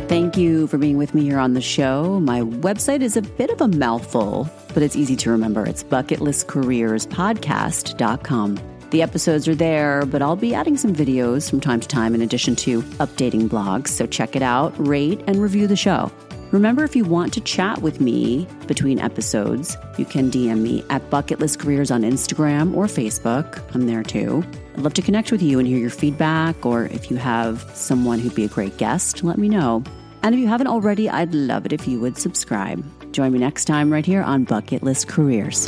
Thank 0.08 0.38
you 0.38 0.68
for 0.68 0.78
being 0.78 0.98
with 0.98 1.16
me 1.16 1.24
here 1.24 1.40
on 1.40 1.54
the 1.54 1.62
show. 1.62 2.20
My 2.22 2.42
website 2.42 3.02
is 3.02 3.18
a 3.18 3.22
bit 3.22 3.50
of 3.50 3.60
a 3.60 3.68
mouthful, 3.68 4.50
but 4.74 4.82
it's 4.84 4.96
easy 4.96 5.18
to 5.18 5.30
remember. 5.30 5.66
It's 5.66 5.84
bucketlistcareerspodcast.com. 5.84 8.60
The 8.92 9.02
episodes 9.02 9.48
are 9.48 9.56
there, 9.56 10.06
but 10.06 10.22
I'll 10.22 10.36
be 10.36 10.54
adding 10.54 10.78
some 10.78 10.96
videos 10.96 11.50
from 11.50 11.60
time 11.60 11.80
to 11.80 11.88
time 11.88 12.14
in 12.16 12.22
addition 12.22 12.56
to 12.58 12.82
updating 12.84 13.50
blogs. 13.50 13.88
So 13.90 14.06
check 14.06 14.36
it 14.36 14.42
out, 14.42 14.74
rate, 14.78 15.22
and 15.28 15.42
review 15.42 15.68
the 15.68 15.76
show. 15.76 16.12
Remember, 16.52 16.84
if 16.84 16.96
you 16.96 17.04
want 17.04 17.34
to 17.34 17.42
chat 17.42 17.82
with 17.82 18.00
me 18.00 18.48
between 18.68 19.00
episodes, 19.00 19.76
you 19.98 20.06
can 20.06 20.30
DM 20.30 20.62
me 20.62 20.84
at 20.90 21.10
Bucket 21.10 21.40
List 21.40 21.60
Careers 21.60 21.92
on 21.92 22.04
Instagram 22.04 22.76
or 22.76 22.86
Facebook. 22.86 23.64
I'm 23.74 23.88
there 23.88 24.04
too. 24.04 24.44
I'd 24.76 24.82
love 24.82 24.94
to 24.94 25.02
connect 25.02 25.32
with 25.32 25.42
you 25.42 25.60
and 25.60 25.68
hear 25.68 25.78
your 25.78 25.90
feedback, 25.90 26.66
or 26.66 26.86
if 26.86 27.10
you 27.10 27.18
have 27.18 27.70
someone 27.74 28.20
who'd 28.20 28.36
be 28.36 28.46
a 28.46 28.50
great 28.50 28.78
guest, 28.78 29.24
let 29.24 29.38
me 29.38 29.50
know. 29.50 29.84
And 30.24 30.34
if 30.34 30.40
you 30.40 30.48
haven't 30.48 30.68
already, 30.68 31.10
I'd 31.10 31.34
love 31.34 31.66
it 31.66 31.74
if 31.74 31.88
you 31.88 32.00
would 32.00 32.18
subscribe. 32.18 32.84
Join 33.12 33.32
me 33.32 33.40
next 33.40 33.66
time 33.66 33.92
right 33.92 34.06
here 34.06 34.24
on 34.24 34.44
Bucket 34.44 34.84
List 34.84 35.08
Careers. 35.08 35.68